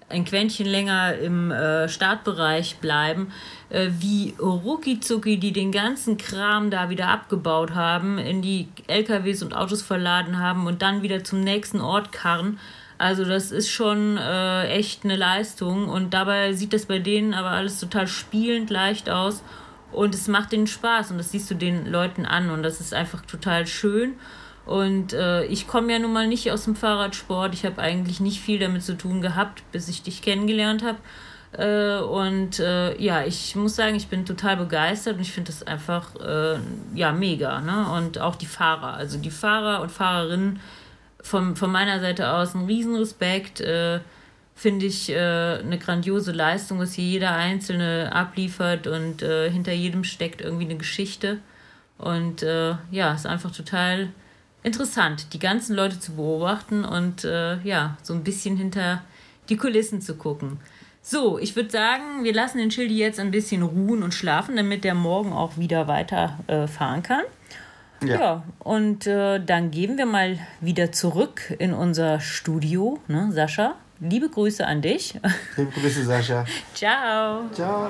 ein 0.07 0.23
Quäntchen 0.23 0.67
länger 0.67 1.15
im 1.15 1.51
äh, 1.51 1.89
Startbereich 1.89 2.77
bleiben, 2.77 3.31
äh, 3.69 3.89
wie 3.99 4.35
rucki 4.39 4.99
zucki 4.99 5.37
die 5.37 5.51
den 5.51 5.71
ganzen 5.71 6.17
Kram 6.17 6.69
da 6.69 6.89
wieder 6.89 7.07
abgebaut 7.07 7.73
haben, 7.73 8.17
in 8.17 8.41
die 8.41 8.67
LKWs 8.87 9.41
und 9.41 9.55
Autos 9.55 9.81
verladen 9.81 10.39
haben 10.39 10.67
und 10.67 10.81
dann 10.81 11.01
wieder 11.01 11.23
zum 11.23 11.41
nächsten 11.41 11.81
Ort 11.81 12.11
karren. 12.11 12.59
Also 12.97 13.25
das 13.25 13.51
ist 13.51 13.69
schon 13.69 14.17
äh, 14.17 14.67
echt 14.67 15.03
eine 15.03 15.15
Leistung 15.15 15.89
und 15.89 16.13
dabei 16.13 16.53
sieht 16.53 16.71
das 16.71 16.85
bei 16.85 16.99
denen 16.99 17.33
aber 17.33 17.49
alles 17.49 17.79
total 17.79 18.07
spielend 18.07 18.69
leicht 18.69 19.09
aus 19.09 19.43
und 19.91 20.15
es 20.15 20.27
macht 20.27 20.51
denen 20.51 20.67
Spaß 20.67 21.11
und 21.11 21.17
das 21.17 21.31
siehst 21.31 21.49
du 21.49 21.55
den 21.55 21.87
Leuten 21.87 22.25
an 22.25 22.51
und 22.51 22.63
das 22.63 22.79
ist 22.79 22.93
einfach 22.93 23.21
total 23.25 23.67
schön. 23.67 24.13
Und 24.65 25.13
äh, 25.13 25.45
ich 25.45 25.67
komme 25.67 25.93
ja 25.93 25.99
nun 25.99 26.13
mal 26.13 26.27
nicht 26.27 26.51
aus 26.51 26.63
dem 26.63 26.75
Fahrradsport. 26.75 27.53
Ich 27.53 27.65
habe 27.65 27.81
eigentlich 27.81 28.19
nicht 28.19 28.41
viel 28.41 28.59
damit 28.59 28.83
zu 28.83 28.97
tun 28.97 29.21
gehabt, 29.21 29.63
bis 29.71 29.87
ich 29.87 30.01
dich 30.01 30.21
kennengelernt 30.21 30.83
habe. 30.83 30.97
Äh, 31.57 32.01
und 32.01 32.59
äh, 32.59 32.99
ja, 33.01 33.23
ich 33.23 33.55
muss 33.55 33.75
sagen, 33.75 33.95
ich 33.95 34.07
bin 34.07 34.25
total 34.25 34.57
begeistert 34.57 35.15
und 35.15 35.21
ich 35.21 35.31
finde 35.31 35.51
das 35.51 35.63
einfach 35.63 36.15
äh, 36.15 36.57
ja 36.93 37.11
mega. 37.11 37.61
Ne? 37.61 37.91
Und 37.91 38.19
auch 38.19 38.35
die 38.35 38.45
Fahrer, 38.45 38.95
also 38.95 39.17
die 39.19 39.31
Fahrer 39.31 39.81
und 39.81 39.91
Fahrerinnen 39.91 40.59
von, 41.21 41.55
von 41.55 41.71
meiner 41.71 41.99
Seite 41.99 42.31
aus 42.33 42.55
ein 42.55 42.65
Riesenrespekt. 42.65 43.61
Äh, 43.61 43.99
finde 44.57 44.85
ich 44.85 45.09
äh, 45.09 45.17
eine 45.17 45.77
grandiose 45.77 46.31
Leistung, 46.31 46.79
dass 46.79 46.93
hier 46.93 47.03
jeder 47.03 47.33
Einzelne 47.33 48.11
abliefert 48.13 48.87
und 48.87 49.21
hinter 49.21 49.73
jedem 49.73 50.05
steckt 50.05 50.39
irgendwie 50.39 50.63
eine 50.63 50.77
Geschichte. 50.77 51.39
Und 51.97 52.41
ja, 52.41 53.13
ist 53.13 53.25
einfach 53.25 53.51
total 53.51 54.09
interessant, 54.65 55.33
die 55.33 55.39
ganzen 55.39 55.75
Leute 55.75 55.99
zu 55.99 56.15
beobachten 56.15 56.83
und 56.83 57.23
äh, 57.23 57.59
ja, 57.61 57.97
so 58.01 58.13
ein 58.13 58.23
bisschen 58.23 58.57
hinter 58.57 59.03
die 59.47 59.57
Kulissen 59.57 60.01
zu 60.01 60.15
gucken. 60.15 60.59
So, 61.01 61.37
ich 61.37 61.55
würde 61.55 61.69
sagen, 61.69 62.23
wir 62.23 62.33
lassen 62.33 62.57
den 62.57 62.71
Schildi 62.71 62.97
jetzt 62.97 63.19
ein 63.19 63.29
bisschen 63.29 63.61
ruhen 63.61 64.01
und 64.01 64.13
schlafen, 64.13 64.55
damit 64.55 64.83
der 64.83 64.95
morgen 64.95 65.33
auch 65.33 65.55
wieder 65.55 65.87
weiter 65.87 66.39
äh, 66.47 66.65
fahren 66.67 67.03
kann. 67.03 67.21
Ja, 68.03 68.43
und 68.59 69.07
äh, 69.07 69.39
dann 69.39 69.71
gehen 69.71 69.97
wir 69.97 70.05
mal 70.05 70.39
wieder 70.61 70.91
zurück 70.91 71.53
in 71.59 71.73
unser 71.73 72.19
Studio. 72.19 72.99
Ne, 73.07 73.29
Sascha, 73.31 73.75
liebe 73.99 74.29
Grüße 74.29 74.65
an 74.65 74.81
dich. 74.81 75.19
Liebe 75.55 75.71
Grüße, 75.71 76.03
Sascha. 76.05 76.45
Ciao. 76.73 77.43
Ciao. 77.53 77.89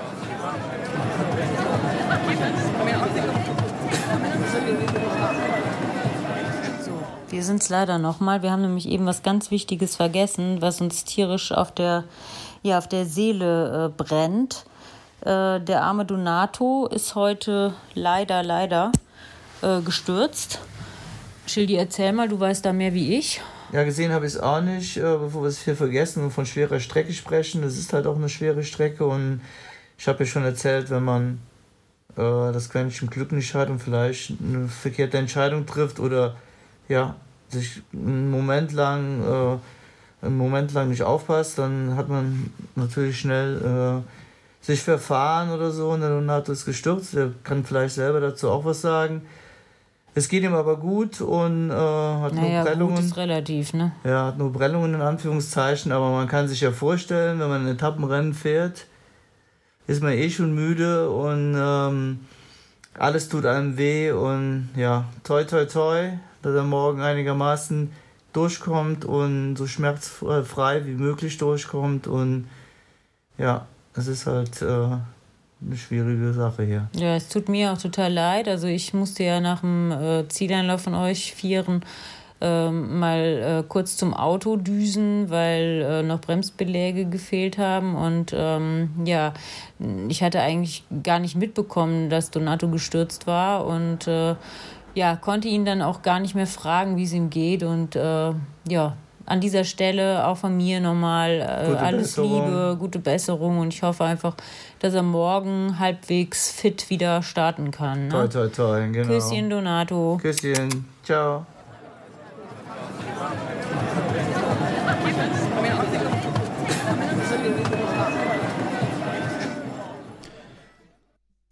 Wir 7.36 7.44
sind 7.44 7.62
es 7.62 7.68
leider 7.68 7.98
nochmal. 7.98 8.44
Wir 8.44 8.52
haben 8.52 8.62
nämlich 8.62 8.88
eben 8.88 9.06
was 9.06 9.22
ganz 9.22 9.52
Wichtiges 9.52 9.98
vergessen, 9.98 10.62
was 10.62 10.80
uns 10.80 11.04
tierisch 11.04 11.52
auf 11.52 11.70
der, 11.70 12.06
ja, 12.64 12.78
auf 12.78 12.88
der 12.88 13.06
Seele 13.06 13.88
äh, 13.88 13.90
brennt. 13.90 14.66
Äh, 15.20 15.60
der 15.60 15.82
arme 15.82 16.06
Donato 16.06 16.88
ist 16.88 17.14
heute 17.14 17.74
leider, 17.94 18.42
leider 18.42 18.94
äh, 19.62 19.82
gestürzt. 19.82 20.62
Schildi, 21.46 21.76
erzähl 21.76 22.14
mal, 22.14 22.30
du 22.30 22.40
weißt 22.40 22.66
da 22.66 22.72
mehr 22.72 22.94
wie 22.94 23.18
ich. 23.18 23.42
Ja, 23.74 23.84
gesehen 23.84 24.14
habe 24.14 24.26
ich 24.26 24.36
es 24.36 24.40
auch 24.40 24.62
nicht, 24.62 24.96
äh, 24.96 25.02
bevor 25.02 25.42
wir 25.42 25.50
es 25.50 25.62
hier 25.62 25.76
vergessen 25.76 26.24
und 26.24 26.32
von 26.32 26.46
schwerer 26.46 26.80
Strecke 26.80 27.12
sprechen. 27.12 27.64
Es 27.64 27.78
ist 27.78 27.92
halt 27.92 28.08
auch 28.08 28.16
eine 28.16 28.30
schwere 28.30 28.64
Strecke 28.64 29.06
und 29.06 29.42
ich 29.98 30.08
habe 30.08 30.24
ja 30.24 30.26
schon 30.26 30.46
erzählt, 30.46 30.90
wenn 30.90 31.04
man 31.04 31.40
äh, 32.16 32.54
das 32.54 32.70
Quäntchen 32.70 33.10
Glück 33.10 33.34
nicht 33.34 33.54
hat 33.56 33.70
und 33.70 33.80
vielleicht 33.80 34.36
eine 34.40 34.70
verkehrte 34.70 35.18
Entscheidung 35.18 35.66
trifft 35.66 36.00
oder 36.00 36.38
ja, 36.88 37.16
sich 37.50 37.82
einen 37.94 38.30
Moment 38.32 38.72
lang, 38.74 39.22
äh, 39.24 40.26
einen 40.26 40.38
Moment 40.38 40.74
lang 40.74 40.90
nicht 40.90 41.04
aufpasst, 41.04 41.58
dann 41.60 41.96
hat 41.96 42.10
man 42.10 42.52
natürlich 42.76 43.20
schnell 43.20 44.02
äh, 44.04 44.66
sich 44.66 44.82
verfahren 44.82 45.52
oder 45.52 45.72
so 45.72 45.90
und 45.90 46.02
der 46.02 46.10
Donato 46.10 46.52
ist 46.52 46.66
gestürzt. 46.66 47.14
Der 47.16 47.32
kann 47.44 47.64
vielleicht 47.64 47.96
selber 47.96 48.20
dazu 48.20 48.50
auch 48.50 48.66
was 48.66 48.82
sagen. 48.82 49.22
Es 50.18 50.30
geht 50.30 50.44
ihm 50.44 50.54
aber 50.56 50.78
gut 50.78 51.20
und 51.20 51.70
äh, 51.70 51.74
hat 51.74 52.34
Naja, 52.34 52.64
nur 52.64 52.64
Prellungen. 52.64 52.96
gut 52.96 53.04
ist 53.04 53.18
relativ, 53.18 53.74
ne? 53.74 53.92
Ja, 54.06 54.28
hat 54.28 54.38
nur 54.38 54.52
Prellungen 54.54 54.94
in 54.94 55.02
Anführungszeichen, 55.02 55.92
aber 55.92 56.10
man 56.12 56.28
kann 56.30 56.48
sich 56.48 56.62
ja 56.62 56.72
vorstellen, 56.72 57.40
wenn 57.40 57.50
man 57.50 57.66
ein 57.68 57.76
Etappenrennen 57.76 58.34
fährt, 58.34 58.86
ist 59.88 60.02
man 60.02 60.14
eh 60.14 60.30
schon 60.30 60.56
müde 60.56 61.10
und 61.10 61.56
ähm, 61.58 62.20
alles 62.98 63.28
tut 63.28 63.46
einem 63.46 63.78
weh 63.78 64.12
und 64.12 64.70
ja, 64.78 65.04
toi 65.24 65.44
toi 65.44 65.66
toi, 65.66 66.12
dass 66.46 66.54
er 66.54 66.64
morgen 66.64 67.02
einigermaßen 67.02 67.92
durchkommt 68.32 69.04
und 69.04 69.56
so 69.56 69.66
schmerzfrei 69.66 70.86
wie 70.86 70.94
möglich 70.94 71.40
durchkommt 71.40 72.06
und 72.06 72.48
ja, 73.40 73.66
es 73.96 74.06
ist 74.08 74.28
halt 74.28 74.62
äh, 74.62 74.66
eine 74.66 75.76
schwierige 75.76 76.34
Sache 76.34 76.64
hier. 76.64 76.88
Ja, 76.94 77.16
es 77.16 77.30
tut 77.30 77.50
mir 77.50 77.74
auch 77.74 77.80
total 77.80 78.14
leid. 78.14 78.48
Also 78.48 78.68
ich 78.68 78.94
musste 78.94 79.24
ja 79.24 79.40
nach 79.40 79.62
dem 79.62 79.92
äh, 79.92 80.28
Zieleinlauf 80.28 80.82
von 80.82 80.94
euch 80.94 81.34
Vieren 81.34 81.84
ähm, 82.42 83.00
mal 83.00 83.20
äh, 83.20 83.64
kurz 83.68 83.98
zum 83.98 84.14
Auto 84.14 84.56
düsen, 84.58 85.32
weil 85.32 85.82
äh, 85.82 86.04
noch 86.04 86.22
Bremsbeläge 86.22 87.06
gefehlt 87.06 87.58
haben. 87.58 87.96
Und 87.96 88.36
ähm, 88.38 88.90
ja, 89.06 89.34
ich 90.10 90.22
hatte 90.22 90.42
eigentlich 90.42 90.84
gar 91.02 91.18
nicht 91.18 91.36
mitbekommen, 91.36 92.12
dass 92.12 92.30
Donato 92.30 92.68
gestürzt 92.68 93.26
war 93.26 93.66
und 93.66 94.08
äh, 94.08 94.36
ja, 94.96 95.16
konnte 95.16 95.48
ihn 95.48 95.66
dann 95.66 95.82
auch 95.82 96.02
gar 96.02 96.20
nicht 96.20 96.34
mehr 96.36 96.48
fragen, 96.48 96.96
wie 96.98 97.04
es 97.04 97.14
ihm 97.14 97.30
geht. 97.30 97.64
Und 97.64 97.96
äh, 97.96 98.32
ja, 98.68 98.96
an 99.28 99.42
dieser 99.42 99.64
Stelle 99.64 100.26
auch 100.28 100.38
von 100.38 100.56
mir 100.56 100.80
nochmal 100.80 101.42
äh, 101.42 101.76
alles 101.78 102.16
Besserung. 102.16 102.46
Liebe, 102.46 102.78
gute 102.80 103.00
Besserung 103.00 103.60
und 103.60 103.74
ich 103.74 103.84
hoffe 103.84 104.04
einfach, 104.04 104.36
dass 104.80 104.94
er 104.94 105.04
morgen 105.04 105.80
halbwegs 105.80 106.52
fit 106.52 106.90
wieder 106.90 107.22
starten 107.24 107.72
kann. 107.72 108.10
Toi 108.10 108.24
Ne? 108.24 108.30
toi 108.30 108.48
toi, 108.48 108.88
genau. 108.92 109.08
Küsschen, 109.08 109.50
Donato. 109.50 110.18
Küsschen, 110.22 110.86
ciao. 111.04 111.46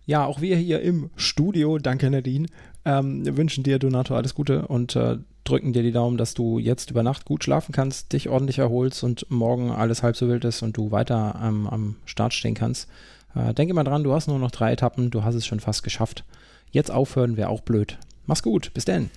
Ja, 0.05 0.25
auch 0.25 0.41
wir 0.41 0.57
hier 0.57 0.81
im 0.81 1.09
Studio, 1.15 1.77
danke 1.77 2.09
Nadine, 2.09 2.47
ähm, 2.85 3.23
wünschen 3.37 3.63
dir, 3.63 3.79
Donato, 3.79 4.15
alles 4.15 4.35
Gute 4.35 4.67
und 4.67 4.95
äh, 4.95 5.17
drücken 5.45 5.71
dir 5.71 5.83
die 5.83 5.91
Daumen, 5.91 6.17
dass 6.17 6.33
du 6.33 6.59
jetzt 6.59 6.91
über 6.91 7.03
Nacht 7.03 7.25
gut 7.25 7.43
schlafen 7.43 7.71
kannst, 7.71 8.11
dich 8.11 8.29
ordentlich 8.29 8.59
erholst 8.59 9.03
und 9.03 9.25
morgen 9.29 9.71
alles 9.71 10.03
halb 10.03 10.17
so 10.17 10.27
wild 10.27 10.43
ist 10.45 10.61
und 10.61 10.75
du 10.75 10.91
weiter 10.91 11.39
ähm, 11.41 11.67
am 11.67 11.95
Start 12.05 12.33
stehen 12.33 12.53
kannst. 12.53 12.89
Äh, 13.35 13.53
denke 13.53 13.73
mal 13.73 13.83
dran, 13.83 14.03
du 14.03 14.13
hast 14.13 14.27
nur 14.27 14.39
noch 14.39 14.51
drei 14.51 14.73
Etappen, 14.73 15.09
du 15.09 15.23
hast 15.23 15.35
es 15.35 15.45
schon 15.45 15.59
fast 15.61 15.83
geschafft. 15.83 16.25
Jetzt 16.71 16.91
aufhören 16.91 17.37
wäre 17.37 17.49
auch 17.49 17.61
blöd. 17.61 17.97
Mach's 18.25 18.43
gut, 18.43 18.73
bis 18.73 18.85
denn. 18.85 19.09